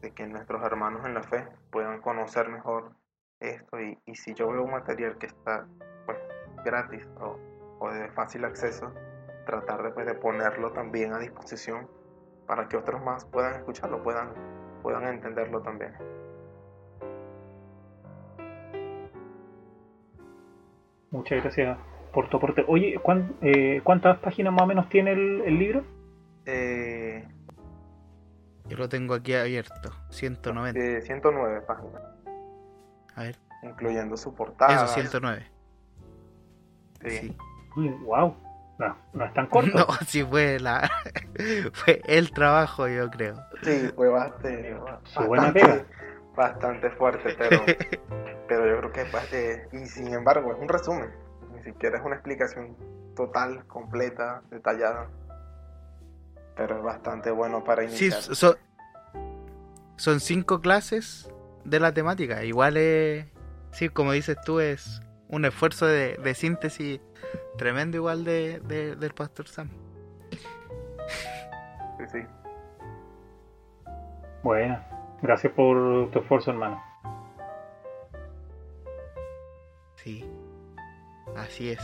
de, 0.02 0.12
que 0.12 0.28
nuestros 0.28 0.62
hermanos 0.62 1.06
en 1.06 1.14
la 1.14 1.24
fe 1.24 1.48
puedan 1.72 2.02
conocer 2.02 2.50
mejor 2.50 2.92
esto 3.40 3.80
y, 3.80 3.98
y 4.06 4.16
si 4.16 4.34
yo 4.34 4.50
veo 4.50 4.64
un 4.64 4.72
material 4.72 5.18
que 5.18 5.28
está 5.28 5.66
pues 6.06 6.18
gratis 6.66 7.08
o, 7.22 7.40
o 7.80 7.90
de 7.92 8.10
fácil 8.10 8.44
acceso, 8.44 8.92
tratar 9.48 9.82
de, 9.82 9.90
pues, 9.90 10.06
de 10.06 10.14
ponerlo 10.14 10.72
también 10.72 11.14
a 11.14 11.18
disposición 11.18 11.88
para 12.46 12.68
que 12.68 12.78
otros 12.78 13.02
más 13.04 13.26
puedan 13.26 13.56
escucharlo, 13.56 14.04
puedan, 14.04 14.30
puedan 14.84 15.08
entenderlo 15.08 15.62
también. 15.62 15.94
Muchas 21.10 21.42
gracias 21.42 21.78
por 22.14 22.30
tu 22.30 22.38
aporte. 22.38 22.64
Oye, 22.68 23.00
¿cuán, 23.02 23.36
eh, 23.42 23.82
¿cuántas 23.84 24.20
páginas 24.20 24.54
más 24.54 24.64
o 24.64 24.68
menos 24.68 24.90
tiene 24.90 25.14
el, 25.14 25.42
el 25.42 25.58
libro? 25.58 25.84
Eh, 26.46 27.28
Yo 28.66 28.78
lo 28.78 28.88
tengo 28.88 29.14
aquí 29.14 29.34
abierto, 29.34 29.92
190. 30.10 30.80
Eh, 30.80 31.02
109 31.02 31.62
páginas. 31.62 32.02
A 33.16 33.24
ver. 33.24 33.38
Incluyendo 33.64 34.16
su 34.16 34.34
portada. 34.36 34.86
Eso, 34.86 34.94
109. 34.94 35.46
Sí. 37.02 37.10
sí. 37.10 37.38
Wow. 38.06 38.36
No, 38.80 38.96
no 39.14 39.26
es 39.26 39.34
tan 39.34 39.48
corto. 39.50 39.78
No, 39.78 39.88
sí 40.06 40.24
fue 40.24 40.60
la 40.60 40.90
fue 41.74 42.02
el 42.08 42.32
trabajo, 42.32 42.88
yo 42.88 43.10
creo. 43.10 43.36
Sí, 43.64 43.92
fue 43.96 44.10
bastante, 44.10 44.78
Su 45.04 45.24
buena 45.24 45.52
pega. 45.52 45.86
bastante 46.36 46.90
fuerte, 46.92 47.36
pero, 47.38 47.62
pero 48.48 48.68
yo 48.68 48.78
creo 48.80 48.92
que 48.92 49.02
es 49.02 49.12
bastante, 49.12 49.68
y 49.74 49.86
sin 49.88 50.14
embargo 50.14 50.54
es 50.54 50.60
un 50.60 50.68
resumen, 50.68 51.10
ni 51.56 51.64
siquiera 51.64 51.98
es 51.98 52.06
una 52.06 52.16
explicación 52.16 52.76
total, 53.16 53.66
completa, 53.66 54.44
detallada, 54.52 55.08
pero 56.56 56.78
es 56.78 56.84
bastante 56.84 57.32
bueno 57.32 57.64
para 57.64 57.84
iniciar. 57.84 58.22
Sí, 58.22 58.36
son, 58.36 58.56
son 59.96 60.20
cinco 60.20 60.62
clases 60.62 61.32
de 61.66 61.80
la 61.80 61.92
temática, 61.94 62.44
igual 62.44 62.78
es, 62.78 63.26
sí, 63.72 63.90
como 63.90 64.12
dices 64.12 64.38
tú, 64.46 64.60
es 64.60 65.02
un 65.30 65.46
esfuerzo 65.46 65.88
de, 65.88 66.18
de 66.18 66.34
síntesis 66.36 67.02
tremendo 67.58 67.98
igual 67.98 68.24
de, 68.24 68.60
de, 68.62 68.96
del 68.96 69.14
pastor 69.14 69.48
Sam. 69.48 69.70
Sí, 71.98 72.04
sí. 72.12 72.20
Bueno, 74.44 74.80
gracias 75.22 75.52
por 75.54 76.12
tu 76.12 76.20
esfuerzo, 76.20 76.52
hermano. 76.52 76.82
Sí, 79.96 80.24
así 81.36 81.72
es. 81.72 81.82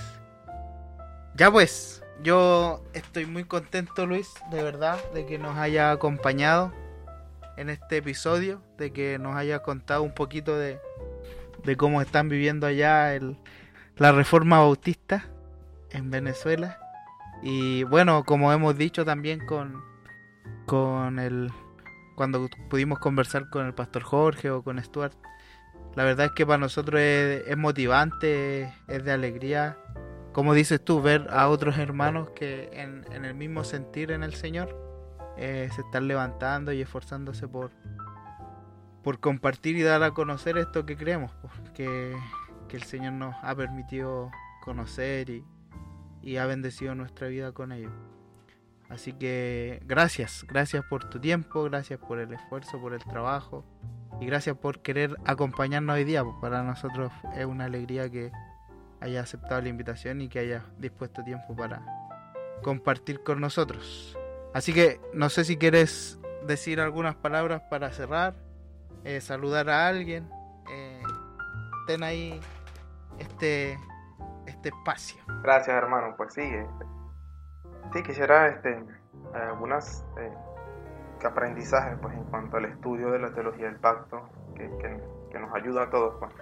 Ya 1.36 1.52
pues, 1.52 2.04
yo 2.22 2.84
estoy 2.93 3.26
muy 3.26 3.43
contento, 3.43 4.06
Luis, 4.06 4.32
de 4.52 4.62
verdad, 4.62 5.00
de 5.13 5.26
que 5.26 5.39
nos 5.39 5.58
haya 5.58 5.91
acompañado 5.91 6.72
en 7.58 7.69
este 7.69 7.98
episodio, 7.98 8.62
de 8.78 8.93
que 8.93 9.17
nos 9.17 9.36
haya 9.36 9.60
contado 9.60 10.04
un 10.04 10.13
poquito 10.13 10.58
de, 10.58 10.80
de 11.63 11.76
cómo 11.76 12.02
están 12.02 12.30
viviendo 12.30 12.67
allá 12.67 13.15
el, 13.15 13.38
la 13.97 14.12
reforma 14.12 14.60
bautista 14.60 15.25
en 15.91 16.10
Venezuela. 16.10 16.79
Y 17.41 17.84
bueno, 17.84 18.23
como 18.23 18.51
hemos 18.51 18.77
dicho 18.77 19.06
también 19.06 19.45
con, 19.45 19.84
con 20.65 21.19
el 21.19 21.51
cuando 22.15 22.47
pudimos 22.69 22.99
conversar 22.99 23.49
con 23.49 23.65
el 23.65 23.73
pastor 23.73 24.03
Jorge 24.03 24.51
o 24.51 24.63
con 24.63 24.82
Stuart, 24.84 25.13
la 25.95 26.03
verdad 26.03 26.27
es 26.27 26.32
que 26.34 26.45
para 26.45 26.58
nosotros 26.60 27.01
es, 27.01 27.58
motivante, 27.58 28.71
es 28.88 29.03
de 29.03 29.12
alegría, 29.12 29.77
como 30.32 30.53
dices 30.53 30.84
tú, 30.84 31.01
ver 31.01 31.27
a 31.32 31.49
otros 31.49 31.77
hermanos 31.77 32.29
que 32.32 32.69
en, 32.73 33.06
en 33.12 33.25
el 33.25 33.36
mismo 33.36 33.63
sentir 33.63 34.12
en 34.12 34.23
el 34.23 34.34
Señor 34.34 34.75
eh, 35.38 35.69
se 35.73 35.82
están 35.82 36.08
levantando 36.08 36.71
y 36.71 36.82
esforzándose 36.82 37.47
por, 37.47 37.71
por 39.03 39.19
compartir 39.19 39.75
y 39.77 39.82
dar 39.82 40.03
a 40.03 40.12
conocer 40.12 40.58
esto 40.58 40.86
que 40.86 40.95
creemos, 40.95 41.32
que, 41.73 42.15
que 42.67 42.78
el 42.78 42.84
Señor 42.84 43.13
nos 43.13 43.36
ha 43.41 43.56
permitido 43.56 44.32
conocer 44.62 45.30
y, 45.30 45.43
y 46.21 46.38
ha 46.38 46.45
bendecido 46.45 46.95
nuestra 46.95 47.28
vida 47.28 47.52
con 47.52 47.71
ello. 47.71 47.91
Así 48.89 49.13
que 49.13 49.82
gracias, 49.86 50.45
gracias 50.47 50.84
por 50.86 51.10
tu 51.10 51.19
tiempo, 51.19 51.63
gracias 51.63 51.99
por 51.99 52.19
el 52.19 52.34
esfuerzo, 52.34 52.80
por 52.80 52.93
el 52.93 53.04
trabajo 53.04 53.65
y 54.21 54.26
gracias 54.26 54.56
por 54.58 54.82
querer 54.82 55.17
acompañarnos 55.26 55.95
hoy 55.95 56.04
día. 56.04 56.23
Para 56.41 56.63
nosotros 56.63 57.12
es 57.36 57.45
una 57.45 57.65
alegría 57.65 58.10
que 58.10 58.32
haya 58.99 59.21
aceptado 59.21 59.62
la 59.62 59.69
invitación 59.69 60.21
y 60.21 60.30
que 60.30 60.39
haya 60.39 60.65
dispuesto 60.78 61.23
tiempo 61.23 61.56
para 61.56 61.84
compartir 62.62 63.23
con 63.23 63.41
nosotros. 63.41 64.17
Así 64.54 64.73
que 64.73 65.02
no 65.13 65.30
sé 65.30 65.43
si 65.43 65.58
quieres 65.58 66.19
decir 66.45 66.80
algunas 66.80 67.15
palabras 67.15 67.63
para 67.69 67.91
cerrar, 67.91 68.36
eh, 69.04 69.19
saludar 69.21 69.69
a 69.69 69.88
alguien. 69.88 70.30
Ten 71.88 72.04
ahí 72.04 72.39
este 73.19 73.78
este 74.46 74.69
espacio. 74.69 75.22
Gracias, 75.41 75.76
hermano. 75.76 76.15
Pues 76.17 76.34
sí, 76.34 76.41
este, 76.41 76.86
sí 77.93 78.04
quisiera 78.04 78.48
este, 78.48 78.84
algunas 79.34 80.06
eh, 80.17 80.34
aprendizajes 81.26 81.98
pues, 82.02 82.13
en 82.15 82.24
cuanto 82.26 82.58
al 82.58 82.65
estudio 82.65 83.12
de 83.12 83.19
la 83.19 83.34
teología 83.34 83.65
del 83.65 83.80
pacto 83.80 84.30
que, 84.56 84.69
que, 84.78 85.02
que 85.32 85.39
nos 85.39 85.54
ayuda 85.56 85.84
a 85.84 85.89
todos. 85.89 86.15
Pues. 86.19 86.34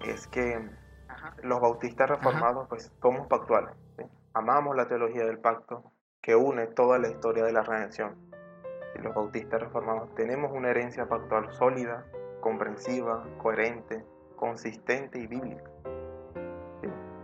Es 0.00 0.26
que 0.28 0.70
Ajá. 1.08 1.34
los 1.42 1.60
bautistas 1.60 2.08
reformados 2.08 2.60
Ajá. 2.60 2.68
pues 2.68 2.92
somos 3.02 3.26
pactuales. 3.26 3.74
¿sí? 3.96 4.04
Amamos 4.34 4.76
la 4.76 4.88
teología 4.88 5.24
del 5.24 5.38
pacto 5.38 5.84
que 6.22 6.36
une 6.36 6.66
toda 6.68 6.98
la 6.98 7.08
historia 7.08 7.44
de 7.44 7.52
la 7.52 7.62
redención. 7.62 8.16
Y 8.94 9.02
los 9.02 9.14
bautistas 9.14 9.60
reformados 9.60 10.14
tenemos 10.14 10.52
una 10.52 10.70
herencia 10.70 11.06
pactual 11.06 11.52
sólida, 11.52 12.04
comprensiva, 12.40 13.24
coherente, 13.38 14.04
consistente 14.40 15.20
y 15.20 15.26
bíblica. 15.26 15.70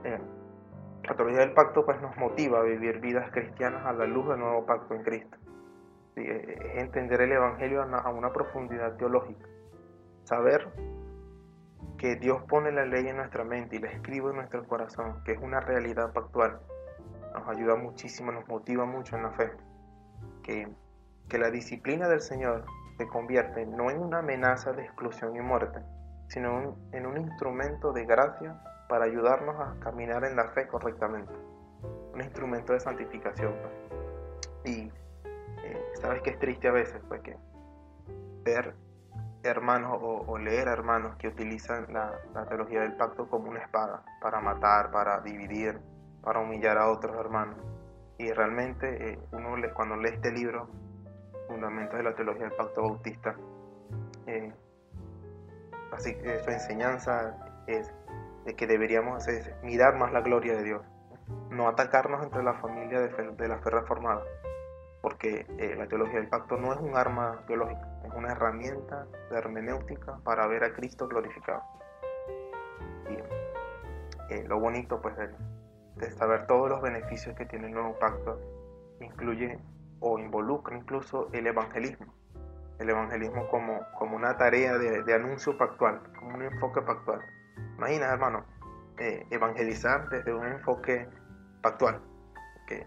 Eh, 0.05 0.20
la 1.02 1.16
teología 1.16 1.40
del 1.40 1.55
pacto 1.55 1.85
pues 1.85 2.00
nos 2.02 2.16
motiva 2.18 2.61
a 2.61 2.62
vivir 2.62 3.00
vidas 3.00 3.31
cristianas 3.33 3.85
a 3.87 3.92
la 3.92 4.07
luz 4.07 4.29
del 4.29 4.38
nuevo 4.38 4.66
pacto 4.66 4.94
en 4.94 5.02
Cristo. 5.02 5.37
Sí, 6.14 6.22
es 6.26 6.76
entender 6.76 7.22
el 7.22 7.33
Evangelio 7.33 7.83
a 7.83 7.87
una, 7.87 7.98
a 7.98 8.11
una 8.11 8.33
profundidad 8.33 8.96
teológica. 8.96 9.46
Saber 10.24 10.68
que 11.98 12.16
Dios 12.16 12.42
pone 12.48 12.70
la 12.70 12.85
ley 12.85 13.09
en 13.09 13.16
nuestra 13.16 13.44
mente 13.44 13.76
y 13.76 13.79
la 13.79 13.88
escribe 13.88 14.31
en 14.31 14.37
nuestro 14.37 14.66
corazón, 14.66 15.22
que 15.24 15.33
es 15.33 15.38
una 15.40 15.61
realidad 15.61 16.12
pactual, 16.12 16.61
nos 17.35 17.48
ayuda 17.48 17.76
muchísimo, 17.76 18.33
nos 18.33 18.46
motiva 18.46 18.85
mucho 18.85 19.16
en 19.16 19.22
la 19.22 19.31
fe. 19.31 19.52
Que, 20.42 20.68
que 21.29 21.38
la 21.38 21.50
disciplina 21.50 22.09
del 22.09 22.20
Señor 22.20 22.64
se 22.98 23.07
convierte 23.07 23.64
no 23.66 23.90
en 23.90 24.00
una 24.00 24.18
amenaza 24.18 24.72
de 24.72 24.83
exclusión 24.83 25.37
y 25.37 25.40
muerte, 25.40 25.81
sino 26.29 26.77
en, 26.93 27.07
un 27.07 27.19
instrumento 27.19 27.93
de 27.93 28.05
gracia 28.05 28.61
para 28.89 29.05
ayudarnos 29.05 29.57
a 29.61 29.79
caminar 29.81 30.25
en 30.25 30.37
la 30.37 30.49
fe 30.51 30.67
correctamente. 30.67 31.33
Un 32.15 32.23
instrumento 32.23 32.73
de 32.73 32.81
santificación. 32.81 33.55
Pues. 33.61 34.75
Y 34.77 34.93
eh, 35.65 35.85
sabes 35.95 36.23
que 36.23 36.31
es 36.31 36.39
triste 36.39 36.69
a 36.69 36.73
veces, 36.73 37.01
pues 37.09 37.21
que 37.23 37.37
ver 38.45 38.75
hermanos 39.43 39.99
o, 40.01 40.25
o 40.27 40.39
leer 40.39 40.69
hermanos 40.69 41.17
que 41.17 41.29
utilizan 41.29 41.87
la, 41.93 42.12
la, 42.35 42.47
teología 42.47 42.81
del 42.81 42.97
pacto 42.97 43.29
como 43.29 43.49
una 43.51 43.61
espada 43.61 44.03
para 44.21 44.41
matar, 44.41 44.91
para 44.91 45.21
dividir, 45.21 45.79
para 46.23 46.41
humillar 46.41 46.79
a 46.79 46.91
otros 46.91 47.17
hermanos. 47.17 47.57
Y 48.19 48.31
realmente 48.33 49.12
eh, 49.12 49.19
uno 49.33 49.57
le, 49.57 49.73
cuando 49.73 49.97
lee 49.97 50.11
este 50.15 50.33
libro, 50.33 50.69
Fundamentos 51.49 51.97
de 51.97 52.03
la 52.03 52.15
Teología 52.15 52.45
del 52.49 52.57
Pacto 52.57 52.83
Bautista, 52.83 53.37
eh, 54.27 54.53
así 55.92 56.14
que 56.14 56.38
su 56.42 56.51
enseñanza 56.51 57.37
es 57.66 57.92
de 58.44 58.55
que 58.55 58.66
deberíamos 58.66 59.27
mirar 59.62 59.96
más 59.96 60.12
la 60.12 60.20
gloria 60.20 60.55
de 60.55 60.62
Dios, 60.62 60.83
no 61.51 61.68
atacarnos 61.68 62.22
entre 62.22 62.42
la 62.42 62.55
familia 62.55 63.01
de, 63.01 63.11
fe, 63.11 63.22
de 63.31 63.49
la 63.49 63.59
fe 63.59 63.70
reformada, 63.70 64.22
porque 65.03 65.46
eh, 65.59 65.75
la 65.77 65.87
teología 65.88 66.20
del 66.20 66.29
pacto 66.29 66.57
no 66.57 66.72
es 66.72 66.81
un 66.81 66.96
arma 66.96 67.42
teológica, 67.46 68.01
es 68.05 68.12
una 68.14 68.33
herramienta 68.33 69.07
de 69.31 69.37
hermenéutica 69.37 70.18
para 70.25 70.46
ver 70.46 70.64
a 70.64 70.72
Cristo 70.72 71.09
glorificado. 71.09 71.62
Y 73.11 74.35
eh, 74.35 74.44
lo 74.46 74.61
bonito 74.61 75.01
pues 75.01 75.16
del, 75.16 75.35
de 75.96 76.11
saber 76.12 76.46
todos 76.46 76.68
los 76.68 76.81
beneficios 76.81 77.35
que 77.35 77.46
tiene 77.46 77.66
el 77.66 77.72
nuevo 77.72 77.99
pacto, 77.99 78.40
incluye 79.01 79.59
o 80.01 80.18
involucra 80.18 80.77
incluso 80.77 81.29
el 81.33 81.46
evangelismo. 81.46 82.12
El 82.79 82.91
evangelismo 82.91 83.49
como, 83.49 83.81
como 83.99 84.17
una 84.17 84.37
tarea 84.37 84.77
de, 84.77 85.15
anuncio 85.15 85.57
pactual, 85.57 86.03
como 86.19 86.35
un 86.35 86.43
enfoque 86.43 86.83
pactual. 86.83 87.21
Imagina, 87.79 88.12
hermano, 88.12 88.45
eh, 88.99 89.27
evangelizar 89.31 90.09
desde 90.09 90.35
un 90.35 90.47
enfoque 90.47 91.09
pactual. 91.62 92.01
Que, 92.67 92.87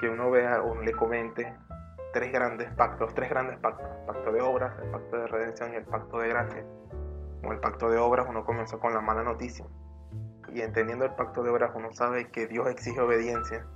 que, 0.00 0.08
uno 0.08 0.30
vea 0.30 0.62
o 0.62 0.80
le 0.82 0.92
comente 0.92 1.52
tres 2.12 2.32
grandes 2.32 2.70
pactos, 2.74 3.14
tres 3.14 3.30
grandes 3.30 3.58
pactos. 3.58 3.88
El 4.00 4.06
pacto 4.06 4.32
de 4.32 4.40
obras, 4.40 4.72
el 4.82 4.90
pacto 4.90 5.16
de 5.16 5.26
redención 5.26 5.72
y 5.72 5.76
el 5.76 5.84
pacto 5.84 6.18
de 6.18 6.28
gracia. 6.28 6.64
Como 7.40 7.52
el 7.52 7.60
pacto 7.60 7.90
de 7.90 7.98
obras, 7.98 8.26
uno 8.28 8.44
comenzó 8.44 8.78
con 8.78 8.94
la 8.94 9.00
mala 9.00 9.22
noticia. 9.22 9.66
Y 10.52 10.60
entendiendo 10.60 11.04
el 11.04 11.14
pacto 11.14 11.42
de 11.42 11.50
obras, 11.50 11.72
uno 11.74 11.92
sabe 11.92 12.30
que 12.30 12.46
Dios 12.46 12.68
exige 12.68 13.00
obediencia 13.00 13.66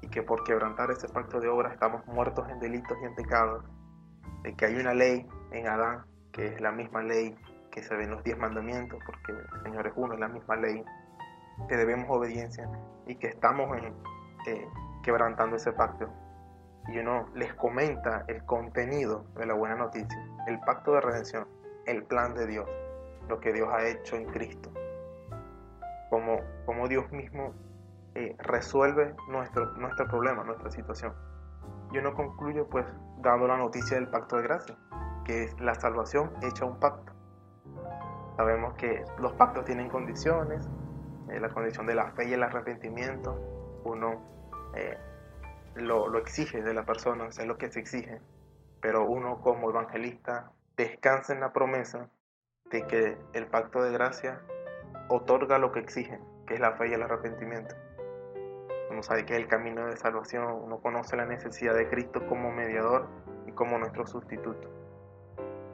y 0.00 0.08
que 0.08 0.22
por 0.22 0.44
quebrantar 0.44 0.90
ese 0.90 1.08
pacto 1.08 1.40
de 1.40 1.48
obras 1.48 1.72
estamos 1.72 2.06
muertos 2.06 2.48
en 2.48 2.58
delitos 2.60 2.96
y 3.02 3.04
en 3.04 3.14
pecados. 3.14 3.64
De 4.46 4.54
que 4.54 4.64
hay 4.64 4.76
una 4.76 4.94
ley 4.94 5.26
en 5.50 5.66
Adán, 5.66 6.04
que 6.30 6.46
es 6.46 6.60
la 6.60 6.70
misma 6.70 7.02
ley 7.02 7.34
que 7.72 7.82
se 7.82 7.96
ve 7.96 8.04
en 8.04 8.12
los 8.12 8.22
diez 8.22 8.38
mandamientos, 8.38 9.00
porque 9.04 9.32
el 9.32 9.62
Señor 9.64 9.88
es 9.88 9.92
uno, 9.96 10.14
es 10.14 10.20
la 10.20 10.28
misma 10.28 10.54
ley, 10.54 10.84
que 11.68 11.76
debemos 11.76 12.06
obediencia 12.08 12.70
y 13.08 13.16
que 13.16 13.26
estamos 13.26 13.76
en, 13.76 13.86
eh, 14.46 14.68
quebrantando 15.02 15.56
ese 15.56 15.72
pacto. 15.72 16.08
Y 16.86 16.96
uno 17.00 17.26
les 17.34 17.52
comenta 17.54 18.24
el 18.28 18.44
contenido 18.44 19.24
de 19.34 19.46
la 19.46 19.54
buena 19.54 19.74
noticia, 19.74 20.16
el 20.46 20.60
pacto 20.60 20.92
de 20.92 21.00
redención, 21.00 21.48
el 21.84 22.04
plan 22.04 22.36
de 22.36 22.46
Dios, 22.46 22.68
lo 23.28 23.40
que 23.40 23.52
Dios 23.52 23.68
ha 23.72 23.84
hecho 23.84 24.14
en 24.14 24.26
Cristo, 24.26 24.70
como, 26.08 26.38
como 26.66 26.86
Dios 26.86 27.10
mismo 27.10 27.52
eh, 28.14 28.36
resuelve 28.38 29.12
nuestro, 29.28 29.72
nuestro 29.72 30.06
problema, 30.06 30.44
nuestra 30.44 30.70
situación. 30.70 31.12
Yo 31.90 32.00
no 32.00 32.14
concluyo 32.14 32.68
pues 32.68 32.86
dando 33.30 33.46
la 33.46 33.56
noticia 33.56 33.96
del 33.96 34.08
pacto 34.08 34.36
de 34.36 34.42
gracia, 34.42 34.76
que 35.24 35.44
es 35.44 35.60
la 35.60 35.74
salvación 35.74 36.32
hecha 36.42 36.64
un 36.64 36.78
pacto. 36.78 37.12
Sabemos 38.36 38.74
que 38.74 39.04
los 39.18 39.32
pactos 39.34 39.64
tienen 39.64 39.88
condiciones, 39.88 40.68
eh, 41.30 41.40
la 41.40 41.48
condición 41.48 41.86
de 41.86 41.94
la 41.94 42.12
fe 42.12 42.28
y 42.28 42.34
el 42.34 42.42
arrepentimiento, 42.42 43.34
uno 43.84 44.22
eh, 44.74 44.96
lo, 45.74 46.08
lo, 46.08 46.18
exige 46.18 46.62
de 46.62 46.74
la 46.74 46.84
persona, 46.84 47.26
es 47.26 47.46
lo 47.46 47.56
que 47.56 47.70
se 47.70 47.80
exige, 47.80 48.20
pero 48.80 49.04
uno 49.04 49.40
como 49.40 49.70
evangelista 49.70 50.52
descansa 50.76 51.32
en 51.32 51.40
la 51.40 51.52
promesa 51.52 52.08
de 52.70 52.86
que 52.86 53.18
el 53.32 53.46
pacto 53.46 53.82
de 53.82 53.92
gracia 53.92 54.40
otorga 55.08 55.58
lo 55.58 55.72
que 55.72 55.80
exige, 55.80 56.20
que 56.46 56.54
es 56.54 56.60
la 56.60 56.72
fe 56.72 56.88
y 56.88 56.92
el 56.92 57.02
arrepentimiento 57.02 57.74
uno 58.96 59.02
sabe 59.02 59.26
que 59.26 59.34
es 59.34 59.40
el 59.40 59.46
camino 59.46 59.84
de 59.84 59.96
salvación, 59.98 60.46
uno 60.62 60.78
conoce 60.78 61.18
la 61.18 61.26
necesidad 61.26 61.74
de 61.74 61.86
Cristo 61.90 62.26
como 62.26 62.50
mediador 62.50 63.06
y 63.46 63.52
como 63.52 63.76
nuestro 63.78 64.06
sustituto. 64.06 64.70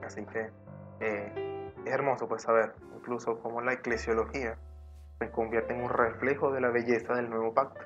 Así 0.04 0.26
que 0.26 0.50
eh, 0.98 1.72
es 1.84 1.92
hermoso 1.92 2.26
pues 2.26 2.42
saber 2.42 2.74
incluso 2.96 3.38
cómo 3.40 3.60
la 3.60 3.74
eclesiología 3.74 4.58
se 5.20 5.30
convierte 5.30 5.72
en 5.72 5.84
un 5.84 5.90
reflejo 5.90 6.50
de 6.50 6.62
la 6.62 6.70
belleza 6.70 7.14
del 7.14 7.30
nuevo 7.30 7.54
pacto, 7.54 7.80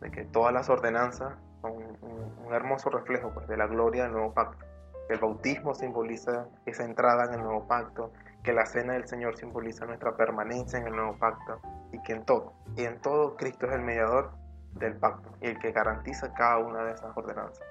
de 0.00 0.10
que 0.10 0.26
todas 0.26 0.52
las 0.52 0.68
ordenanzas 0.68 1.32
son 1.62 1.72
un, 2.02 2.52
hermoso 2.52 2.90
reflejo 2.90 3.32
pues, 3.32 3.48
de 3.48 3.56
la 3.56 3.66
gloria 3.66 4.02
del 4.02 4.12
nuevo 4.12 4.34
pacto. 4.34 4.62
El 5.08 5.20
bautismo 5.20 5.74
simboliza 5.74 6.48
esa 6.66 6.84
entrada 6.84 7.24
en 7.24 7.40
el 7.40 7.44
nuevo 7.44 7.66
pacto, 7.66 8.12
que 8.44 8.52
la 8.52 8.66
cena 8.66 8.92
del 8.92 9.08
Señor 9.08 9.38
simboliza 9.38 9.86
nuestra 9.86 10.14
permanencia 10.14 10.78
en 10.78 10.88
el 10.88 10.96
nuevo 10.96 11.16
pacto 11.16 11.62
y 11.92 12.00
que 12.02 12.12
en 12.12 12.24
todo, 12.24 12.54
y 12.76 12.84
en 12.84 13.00
todo 13.00 13.36
Cristo 13.36 13.66
es 13.66 13.72
el 13.72 13.82
mediador 13.82 14.32
del 14.74 14.96
pacto 14.96 15.30
y 15.40 15.46
el 15.46 15.58
que 15.58 15.72
garantiza 15.72 16.32
cada 16.34 16.58
una 16.58 16.84
de 16.84 16.92
esas 16.92 17.16
ordenanzas. 17.16 17.66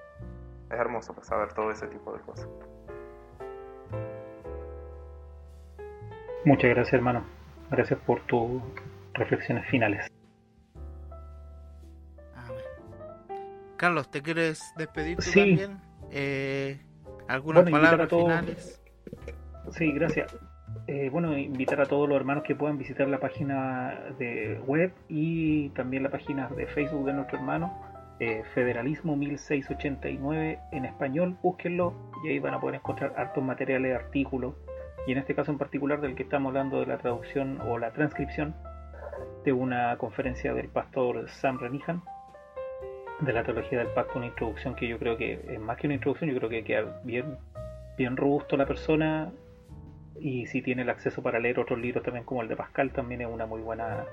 Es 0.69 0.79
hermoso 0.79 1.13
pues, 1.13 1.27
saber 1.27 1.53
todo 1.53 1.71
ese 1.71 1.87
tipo 1.87 2.13
de 2.13 2.19
cosas. 2.21 2.47
Muchas 6.45 6.69
gracias 6.69 6.93
hermano. 6.93 7.23
Gracias 7.69 7.99
por 8.01 8.21
tus 8.27 8.61
reflexiones 9.13 9.67
finales. 9.69 10.07
Carlos, 13.77 14.11
¿te 14.11 14.21
quieres 14.21 14.73
despedir 14.77 15.17
tú 15.17 15.31
también? 15.31 15.81
Eh, 16.11 16.79
¿Algunas 17.27 17.67
palabras 17.69 18.09
finales? 18.09 18.81
Sí, 19.71 19.91
gracias. 19.93 20.35
Eh, 20.93 21.09
bueno, 21.09 21.37
invitar 21.37 21.79
a 21.79 21.85
todos 21.85 22.09
los 22.09 22.17
hermanos 22.17 22.43
que 22.43 22.53
puedan 22.53 22.77
visitar 22.77 23.07
la 23.07 23.17
página 23.17 23.97
de 24.19 24.59
web 24.67 24.91
y 25.07 25.69
también 25.69 26.03
la 26.03 26.09
página 26.09 26.49
de 26.49 26.67
Facebook 26.67 27.05
de 27.05 27.13
nuestro 27.13 27.37
hermano, 27.37 27.71
eh, 28.19 28.43
Federalismo 28.53 29.15
1689 29.15 30.59
en 30.73 30.83
español, 30.83 31.37
búsquenlo 31.41 31.93
y 32.25 32.31
ahí 32.31 32.39
van 32.39 32.55
a 32.55 32.59
poder 32.59 32.75
encontrar 32.75 33.13
hartos 33.15 33.41
materiales, 33.41 33.95
artículos, 33.95 34.53
y 35.07 35.13
en 35.13 35.19
este 35.19 35.33
caso 35.33 35.49
en 35.49 35.57
particular 35.57 36.01
del 36.01 36.13
que 36.13 36.23
estamos 36.23 36.49
hablando 36.49 36.81
de 36.81 36.87
la 36.87 36.97
traducción 36.97 37.61
o 37.61 37.77
la 37.77 37.93
transcripción 37.93 38.53
de 39.45 39.53
una 39.53 39.95
conferencia 39.95 40.53
del 40.53 40.67
pastor 40.67 41.29
Sam 41.29 41.57
Renihan 41.57 42.01
de 43.21 43.31
la 43.31 43.45
teología 43.45 43.79
del 43.79 43.93
pacto, 43.93 44.17
una 44.17 44.27
introducción 44.27 44.75
que 44.75 44.89
yo 44.89 44.99
creo 44.99 45.15
que 45.15 45.39
es 45.53 45.59
más 45.61 45.77
que 45.77 45.87
una 45.87 45.93
introducción, 45.93 46.29
yo 46.31 46.37
creo 46.37 46.49
que 46.49 46.65
queda 46.65 46.99
bien, 47.05 47.37
bien 47.97 48.17
robusto 48.17 48.57
la 48.57 48.65
persona 48.65 49.31
y 50.19 50.45
si 50.47 50.61
tiene 50.61 50.81
el 50.81 50.89
acceso 50.89 51.21
para 51.21 51.39
leer 51.39 51.59
otros 51.59 51.79
libros 51.79 52.03
también 52.03 52.25
como 52.25 52.41
el 52.41 52.47
de 52.47 52.55
Pascal 52.55 52.91
también 52.91 53.21
es 53.21 53.27
una 53.27 53.45
muy 53.45 53.61
buena 53.61 54.05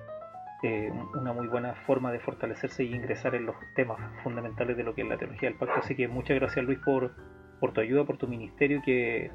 eh, 0.63 0.93
una 1.15 1.33
muy 1.33 1.47
buena 1.47 1.75
forma 1.87 2.11
de 2.11 2.19
fortalecerse 2.19 2.83
y 2.83 2.95
ingresar 2.95 3.35
en 3.35 3.47
los 3.47 3.55
temas 3.77 3.99
fundamentales 4.25 4.77
de 4.77 4.83
lo 4.83 4.95
que 4.95 5.03
es 5.03 5.09
la 5.09 5.17
teología 5.17 5.49
del 5.49 5.59
pacto. 5.59 5.77
Así 5.79 5.95
que 5.95 6.09
muchas 6.09 6.37
gracias 6.37 6.65
Luis 6.65 6.81
por, 6.81 7.13
por 7.61 7.73
tu 7.73 7.81
ayuda 7.81 8.05
por 8.05 8.19
tu 8.19 8.27
ministerio 8.27 8.83
que 8.85 9.31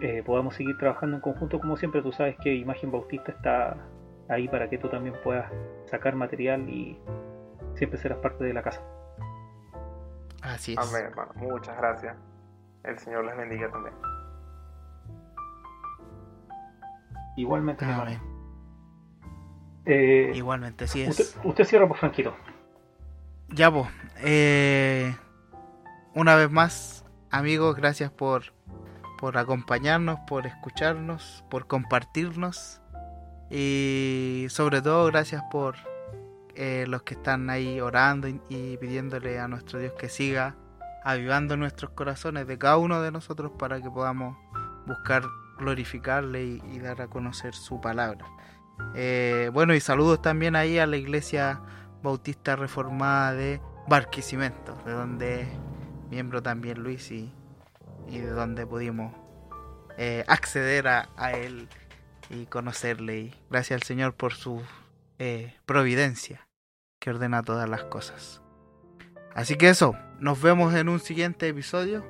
eh, 0.00 0.22
podamos 0.24 0.54
seguir 0.54 0.78
trabajando 0.78 1.16
en 1.16 1.22
conjunto. 1.22 1.60
Como 1.60 1.76
siempre 1.76 2.00
tú 2.00 2.10
sabes 2.10 2.36
que 2.42 2.54
Imagen 2.54 2.90
Bautista 2.90 3.32
está 3.32 3.76
ahí 4.28 4.48
para 4.48 4.70
que 4.70 4.78
tú 4.78 4.88
también 4.88 5.14
puedas 5.22 5.52
sacar 5.84 6.14
material 6.14 6.66
y 6.70 6.98
siempre 7.74 7.98
serás 7.98 8.18
parte 8.18 8.42
de 8.44 8.54
la 8.54 8.62
casa. 8.62 8.80
Así 10.40 10.72
es. 10.72 10.78
Amén 10.78 11.10
hermano. 11.10 11.32
Muchas 11.34 11.76
gracias. 11.76 12.16
El 12.82 12.98
Señor 12.98 13.26
les 13.26 13.36
bendiga 13.36 13.70
también 13.70 13.94
Igualmente, 17.36 17.84
eh, 19.84 20.32
Igualmente, 20.34 20.88
sí 20.88 21.02
es. 21.02 21.38
Usted, 21.44 21.64
cierra, 21.64 21.86
pues, 21.86 22.00
Franquito. 22.00 22.34
Ya, 23.48 23.70
pues. 23.70 23.86
Eh, 24.22 25.14
una 26.14 26.34
vez 26.34 26.50
más, 26.50 27.04
amigos, 27.30 27.76
gracias 27.76 28.10
por, 28.10 28.52
por 29.18 29.38
acompañarnos, 29.38 30.18
por 30.26 30.46
escucharnos, 30.46 31.44
por 31.50 31.66
compartirnos. 31.66 32.80
Y 33.50 34.46
sobre 34.48 34.82
todo, 34.82 35.06
gracias 35.06 35.42
por 35.52 35.76
eh, 36.56 36.86
los 36.88 37.02
que 37.02 37.14
están 37.14 37.48
ahí 37.50 37.80
orando 37.80 38.28
y 38.28 38.76
pidiéndole 38.78 39.38
a 39.38 39.46
nuestro 39.46 39.78
Dios 39.78 39.92
que 39.92 40.08
siga 40.08 40.56
avivando 41.04 41.56
nuestros 41.56 41.92
corazones 41.92 42.48
de 42.48 42.58
cada 42.58 42.78
uno 42.78 43.00
de 43.00 43.12
nosotros 43.12 43.52
para 43.56 43.80
que 43.80 43.88
podamos 43.88 44.36
buscar 44.86 45.22
glorificarle 45.58 46.44
y, 46.44 46.78
dar 46.78 47.02
a 47.02 47.08
conocer 47.08 47.54
su 47.54 47.80
palabra. 47.80 48.26
Eh, 48.94 49.50
bueno, 49.52 49.74
y 49.74 49.80
saludos 49.80 50.20
también 50.22 50.56
ahí 50.56 50.78
a 50.78 50.86
la 50.86 50.96
iglesia 50.96 51.60
bautista 52.02 52.56
reformada 52.56 53.32
de 53.32 53.60
Barquisimeto, 53.88 54.76
de 54.84 54.92
donde 54.92 55.46
miembro 56.10 56.42
también 56.42 56.82
Luis 56.82 57.10
y, 57.10 57.32
de 58.08 58.30
donde 58.30 58.66
pudimos 58.66 59.14
eh, 59.98 60.24
acceder 60.28 60.88
a, 60.88 61.32
él 61.32 61.68
y 62.30 62.46
conocerle. 62.46 63.18
Y 63.18 63.34
gracias 63.50 63.80
al 63.80 63.86
Señor 63.86 64.14
por 64.14 64.34
su 64.34 64.62
eh, 65.18 65.56
providencia 65.64 66.46
que 67.00 67.10
ordena 67.10 67.42
todas 67.42 67.68
las 67.68 67.84
cosas. 67.84 68.42
Así 69.34 69.56
que 69.56 69.68
eso, 69.68 69.94
nos 70.18 70.40
vemos 70.40 70.74
en 70.74 70.88
un 70.88 71.00
siguiente 71.00 71.48
episodio 71.48 72.04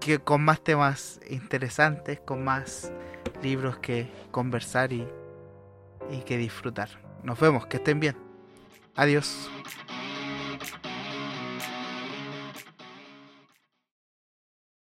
que 0.00 0.18
con 0.18 0.42
más 0.42 0.60
temas 0.62 1.20
interesantes, 1.28 2.20
con 2.20 2.42
más 2.42 2.90
libros 3.42 3.78
que 3.78 4.10
conversar 4.30 4.92
y, 4.92 5.06
y 6.10 6.22
que 6.22 6.38
disfrutar. 6.38 6.88
Nos 7.22 7.38
vemos, 7.38 7.66
que 7.66 7.76
estén 7.76 8.00
bien. 8.00 8.16
Adiós. 8.96 9.50